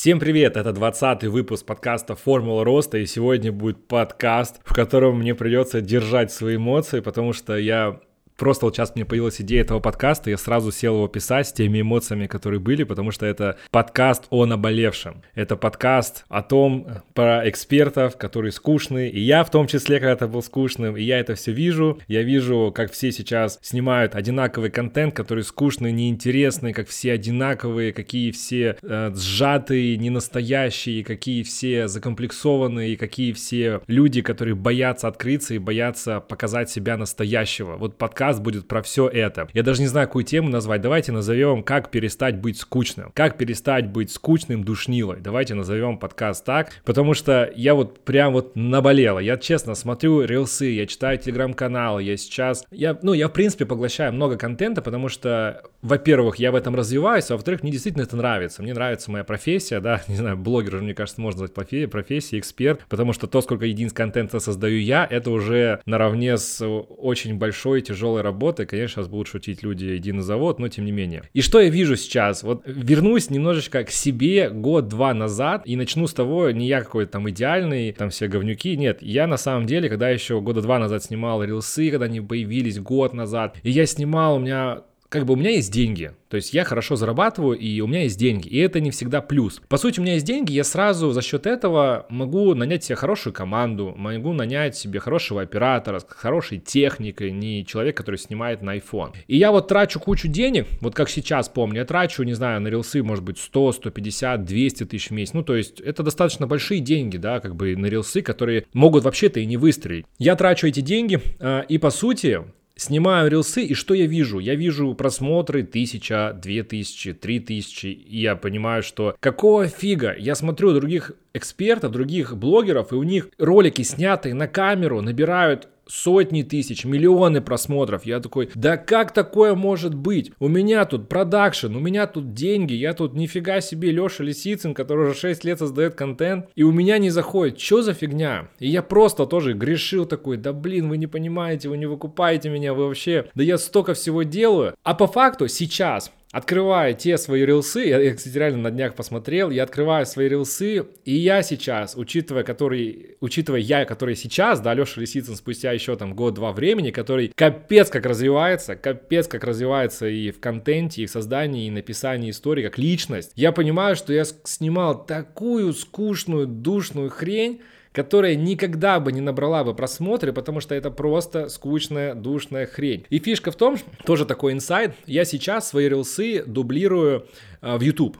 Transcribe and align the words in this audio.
Всем 0.00 0.20
привет, 0.20 0.56
это 0.56 0.72
20 0.72 1.24
выпуск 1.24 1.66
подкаста 1.66 2.14
«Формула 2.14 2.64
роста», 2.64 2.98
и 2.98 3.04
сегодня 3.04 3.50
будет 3.50 3.88
подкаст, 3.88 4.60
в 4.64 4.72
котором 4.72 5.18
мне 5.18 5.34
придется 5.34 5.80
держать 5.80 6.30
свои 6.30 6.54
эмоции, 6.54 7.00
потому 7.00 7.32
что 7.32 7.56
я 7.56 7.98
Просто 8.38 8.66
вот 8.66 8.76
сейчас 8.76 8.94
мне 8.94 9.04
появилась 9.04 9.40
идея 9.40 9.62
этого 9.62 9.80
подкаста, 9.80 10.30
я 10.30 10.38
сразу 10.38 10.70
сел 10.70 10.94
его 10.94 11.08
писать 11.08 11.48
с 11.48 11.52
теми 11.52 11.80
эмоциями, 11.80 12.28
которые 12.28 12.60
были, 12.60 12.84
потому 12.84 13.10
что 13.10 13.26
это 13.26 13.58
подкаст 13.72 14.26
о 14.30 14.46
наболевшем. 14.46 15.22
Это 15.34 15.56
подкаст 15.56 16.24
о 16.28 16.42
том, 16.42 16.86
про 17.14 17.48
экспертов, 17.48 18.16
которые 18.16 18.52
скучные, 18.52 19.10
и 19.10 19.18
я 19.18 19.42
в 19.42 19.50
том 19.50 19.66
числе 19.66 19.98
когда-то 19.98 20.28
был 20.28 20.40
скучным, 20.42 20.96
и 20.96 21.02
я 21.02 21.18
это 21.18 21.34
все 21.34 21.50
вижу. 21.50 21.98
Я 22.06 22.22
вижу, 22.22 22.72
как 22.72 22.92
все 22.92 23.10
сейчас 23.10 23.58
снимают 23.60 24.14
одинаковый 24.14 24.70
контент, 24.70 25.14
который 25.14 25.42
скучный, 25.42 25.90
неинтересный, 25.90 26.72
как 26.72 26.86
все 26.86 27.14
одинаковые, 27.14 27.92
какие 27.92 28.30
все 28.30 28.76
э, 28.80 29.12
сжатые, 29.16 29.96
ненастоящие, 29.96 31.02
какие 31.02 31.42
все 31.42 31.88
закомплексованные, 31.88 32.96
какие 32.96 33.32
все 33.32 33.80
люди, 33.88 34.22
которые 34.22 34.54
боятся 34.54 35.08
открыться 35.08 35.54
и 35.54 35.58
боятся 35.58 36.20
показать 36.20 36.70
себя 36.70 36.96
настоящего. 36.96 37.76
Вот 37.76 37.98
подкаст 37.98 38.27
подкаст 38.28 38.42
будет 38.42 38.68
про 38.68 38.82
все 38.82 39.08
это. 39.08 39.48
Я 39.54 39.62
даже 39.62 39.80
не 39.80 39.86
знаю, 39.86 40.06
какую 40.06 40.24
тему 40.24 40.50
назвать. 40.50 40.82
Давайте 40.82 41.12
назовем 41.12 41.62
«Как 41.62 41.90
перестать 41.90 42.36
быть 42.36 42.58
скучным». 42.58 43.10
Как 43.14 43.38
перестать 43.38 43.88
быть 43.88 44.10
скучным 44.10 44.64
душнилой. 44.64 45.20
Давайте 45.20 45.54
назовем 45.54 45.96
подкаст 45.96 46.44
так, 46.44 46.72
потому 46.84 47.14
что 47.14 47.50
я 47.56 47.74
вот 47.74 48.00
прям 48.04 48.34
вот 48.34 48.54
наболела. 48.54 49.18
Я 49.18 49.38
честно 49.38 49.74
смотрю 49.74 50.24
рилсы, 50.24 50.66
я 50.66 50.86
читаю 50.86 51.16
телеграм-каналы, 51.16 52.02
я 52.02 52.18
сейчас... 52.18 52.66
Я, 52.70 52.98
ну, 53.02 53.14
я 53.14 53.28
в 53.28 53.32
принципе 53.32 53.64
поглощаю 53.64 54.12
много 54.12 54.36
контента, 54.36 54.82
потому 54.82 55.08
что, 55.08 55.62
во-первых, 55.82 56.36
я 56.36 56.50
в 56.50 56.56
этом 56.56 56.74
развиваюсь, 56.74 57.30
а 57.30 57.34
во-вторых, 57.34 57.62
мне 57.62 57.70
действительно 57.70 58.02
это 58.02 58.16
нравится. 58.16 58.62
Мне 58.62 58.74
нравится 58.74 59.10
моя 59.10 59.24
профессия, 59.24 59.80
да, 59.80 60.02
не 60.08 60.16
знаю, 60.16 60.36
блогер, 60.36 60.80
мне 60.80 60.94
кажется, 60.94 61.20
можно 61.20 61.42
назвать 61.42 61.90
профессией, 61.90 62.40
эксперт, 62.40 62.84
потому 62.88 63.12
что 63.12 63.26
то, 63.26 63.40
сколько 63.40 63.64
единиц 63.64 63.92
контента 63.92 64.40
создаю 64.40 64.80
я, 64.80 65.06
это 65.08 65.30
уже 65.30 65.80
наравне 65.86 66.36
с 66.36 66.66
очень 66.66 67.36
большой 67.36 67.80
тяжелой 67.80 68.22
работы, 68.22 68.66
конечно, 68.66 69.02
сейчас 69.02 69.08
будут 69.08 69.28
шутить 69.28 69.62
люди 69.62 69.84
единый 69.84 70.22
завод, 70.22 70.58
но 70.58 70.68
тем 70.68 70.84
не 70.84 70.92
менее. 70.92 71.22
И 71.32 71.42
что 71.42 71.60
я 71.60 71.68
вижу 71.68 71.96
сейчас? 71.96 72.42
Вот 72.42 72.62
вернусь 72.66 73.30
немножечко 73.30 73.84
к 73.84 73.90
себе 73.90 74.50
год-два 74.50 75.14
назад 75.14 75.62
и 75.64 75.76
начну 75.76 76.06
с 76.06 76.14
того, 76.14 76.50
не 76.50 76.66
я 76.66 76.80
какой-то 76.80 77.12
там 77.12 77.30
идеальный, 77.30 77.92
там 77.92 78.10
все 78.10 78.26
говнюки, 78.26 78.76
нет, 78.76 78.98
я 79.00 79.26
на 79.26 79.36
самом 79.36 79.66
деле, 79.66 79.88
когда 79.88 80.08
еще 80.10 80.40
года 80.40 80.60
два 80.60 80.78
назад 80.78 81.04
снимал 81.04 81.44
рилсы, 81.44 81.90
когда 81.90 82.06
они 82.06 82.20
появились 82.20 82.80
год 82.80 83.14
назад, 83.14 83.56
и 83.62 83.70
я 83.70 83.86
снимал, 83.86 84.36
у 84.36 84.38
меня 84.40 84.82
как 85.08 85.24
бы 85.24 85.34
у 85.34 85.36
меня 85.36 85.50
есть 85.50 85.72
деньги, 85.72 86.12
то 86.28 86.36
есть 86.36 86.52
я 86.52 86.64
хорошо 86.64 86.96
зарабатываю, 86.96 87.58
и 87.58 87.80
у 87.80 87.86
меня 87.86 88.02
есть 88.02 88.18
деньги, 88.18 88.48
и 88.48 88.58
это 88.58 88.80
не 88.80 88.90
всегда 88.90 89.22
плюс. 89.22 89.62
По 89.68 89.78
сути, 89.78 90.00
у 90.00 90.02
меня 90.02 90.14
есть 90.14 90.26
деньги, 90.26 90.52
я 90.52 90.64
сразу 90.64 91.12
за 91.12 91.22
счет 91.22 91.46
этого 91.46 92.06
могу 92.10 92.54
нанять 92.54 92.84
себе 92.84 92.96
хорошую 92.96 93.32
команду, 93.32 93.94
могу 93.96 94.32
нанять 94.34 94.76
себе 94.76 95.00
хорошего 95.00 95.40
оператора, 95.40 96.00
с 96.00 96.06
хорошей 96.08 96.58
техникой, 96.58 97.30
не 97.32 97.64
человек, 97.64 97.96
который 97.96 98.16
снимает 98.16 98.60
на 98.60 98.76
iPhone. 98.76 99.14
И 99.26 99.36
я 99.36 99.50
вот 99.50 99.68
трачу 99.68 99.98
кучу 99.98 100.28
денег, 100.28 100.66
вот 100.80 100.94
как 100.94 101.08
сейчас 101.08 101.48
помню, 101.48 101.78
я 101.78 101.84
трачу, 101.86 102.22
не 102.24 102.34
знаю, 102.34 102.60
на 102.60 102.68
рилсы, 102.68 103.02
может 103.02 103.24
быть, 103.24 103.38
100, 103.38 103.72
150, 103.72 104.44
200 104.44 104.84
тысяч 104.84 105.08
в 105.08 105.12
месяц. 105.12 105.32
Ну, 105.32 105.42
то 105.42 105.56
есть 105.56 105.80
это 105.80 106.02
достаточно 106.02 106.46
большие 106.46 106.80
деньги, 106.80 107.16
да, 107.16 107.40
как 107.40 107.56
бы 107.56 107.74
на 107.76 107.86
рилсы, 107.86 108.20
которые 108.20 108.66
могут 108.74 109.04
вообще-то 109.04 109.40
и 109.40 109.46
не 109.46 109.56
выстрелить. 109.56 110.04
Я 110.18 110.36
трачу 110.36 110.66
эти 110.66 110.80
деньги, 110.80 111.20
а, 111.40 111.60
и 111.60 111.78
по 111.78 111.90
сути, 111.90 112.42
Снимаю 112.80 113.28
рилсы, 113.28 113.64
и 113.64 113.74
что 113.74 113.92
я 113.92 114.06
вижу? 114.06 114.38
Я 114.38 114.54
вижу 114.54 114.94
просмотры 114.94 115.64
тысяча, 115.64 116.32
две 116.40 116.62
тысячи, 116.62 117.12
три 117.12 117.40
тысячи, 117.40 117.88
и 117.88 118.20
я 118.20 118.36
понимаю, 118.36 118.84
что 118.84 119.16
какого 119.18 119.66
фига? 119.66 120.14
Я 120.16 120.36
смотрю 120.36 120.72
других 120.72 121.10
экспертов, 121.34 121.90
других 121.90 122.36
блогеров, 122.36 122.92
и 122.92 122.94
у 122.94 123.02
них 123.02 123.30
ролики, 123.36 123.82
снятые 123.82 124.34
на 124.34 124.46
камеру, 124.46 125.02
набирают 125.02 125.66
сотни 125.88 126.42
тысяч, 126.42 126.84
миллионы 126.84 127.40
просмотров. 127.40 128.04
Я 128.04 128.20
такой, 128.20 128.50
да 128.54 128.76
как 128.76 129.12
такое 129.12 129.54
может 129.54 129.94
быть? 129.94 130.32
У 130.38 130.48
меня 130.48 130.84
тут 130.84 131.08
продакшн, 131.08 131.74
у 131.74 131.80
меня 131.80 132.06
тут 132.06 132.34
деньги, 132.34 132.74
я 132.74 132.94
тут 132.94 133.14
нифига 133.14 133.60
себе 133.60 133.90
Леша 133.90 134.24
Лисицын, 134.24 134.74
который 134.74 135.08
уже 135.08 135.18
6 135.18 135.44
лет 135.44 135.58
создает 135.58 135.94
контент, 135.94 136.46
и 136.54 136.62
у 136.62 136.72
меня 136.72 136.98
не 136.98 137.10
заходит. 137.10 137.60
Что 137.60 137.82
за 137.82 137.94
фигня? 137.94 138.48
И 138.58 138.68
я 138.68 138.82
просто 138.82 139.26
тоже 139.26 139.54
грешил 139.54 140.06
такой, 140.06 140.36
да 140.36 140.52
блин, 140.52 140.88
вы 140.88 140.98
не 140.98 141.06
понимаете, 141.06 141.68
вы 141.68 141.78
не 141.78 141.86
выкупаете 141.86 142.50
меня, 142.50 142.74
вы 142.74 142.86
вообще, 142.86 143.26
да 143.34 143.42
я 143.42 143.58
столько 143.58 143.94
всего 143.94 144.22
делаю. 144.22 144.74
А 144.82 144.94
по 144.94 145.06
факту 145.06 145.48
сейчас 145.48 146.12
открываю 146.30 146.94
те 146.94 147.16
свои 147.16 147.44
рилсы, 147.44 147.80
я, 147.86 148.00
я, 148.00 148.14
кстати, 148.14 148.36
реально 148.36 148.62
на 148.62 148.70
днях 148.70 148.94
посмотрел, 148.94 149.50
я 149.50 149.62
открываю 149.62 150.04
свои 150.06 150.28
рилсы, 150.28 150.84
и 151.04 151.14
я 151.14 151.42
сейчас, 151.42 151.94
учитывая, 151.96 152.42
который, 152.42 153.16
учитывая 153.20 153.60
я, 153.60 153.84
который 153.84 154.14
сейчас, 154.14 154.60
да, 154.60 154.74
Леша 154.74 155.00
Лисицын 155.00 155.36
спустя 155.36 155.72
еще 155.72 155.96
там 155.96 156.14
год-два 156.14 156.52
времени, 156.52 156.90
который 156.90 157.32
капец 157.34 157.88
как 157.88 158.04
развивается, 158.06 158.76
капец 158.76 159.26
как 159.26 159.44
развивается 159.44 160.06
и 160.06 160.30
в 160.30 160.40
контенте, 160.40 161.02
и 161.02 161.06
в 161.06 161.10
создании, 161.10 161.66
и 161.66 161.70
написании 161.70 162.30
истории, 162.30 162.62
как 162.62 162.78
личность, 162.78 163.32
я 163.34 163.52
понимаю, 163.52 163.96
что 163.96 164.12
я 164.12 164.24
снимал 164.24 165.06
такую 165.06 165.72
скучную, 165.72 166.46
душную 166.46 167.10
хрень, 167.10 167.62
которая 167.98 168.36
никогда 168.36 169.00
бы 169.00 169.10
не 169.10 169.20
набрала 169.20 169.64
бы 169.64 169.74
просмотры, 169.74 170.32
потому 170.32 170.60
что 170.60 170.72
это 170.72 170.92
просто 170.92 171.48
скучная, 171.48 172.14
душная 172.14 172.64
хрень. 172.64 173.04
И 173.10 173.18
фишка 173.18 173.50
в 173.50 173.56
том, 173.56 173.76
тоже 174.06 174.24
такой 174.24 174.52
инсайт, 174.52 174.94
я 175.06 175.24
сейчас 175.24 175.68
свои 175.68 175.88
рилсы 175.88 176.44
дублирую 176.46 177.26
э, 177.60 177.76
в 177.76 177.80
YouTube. 177.80 178.16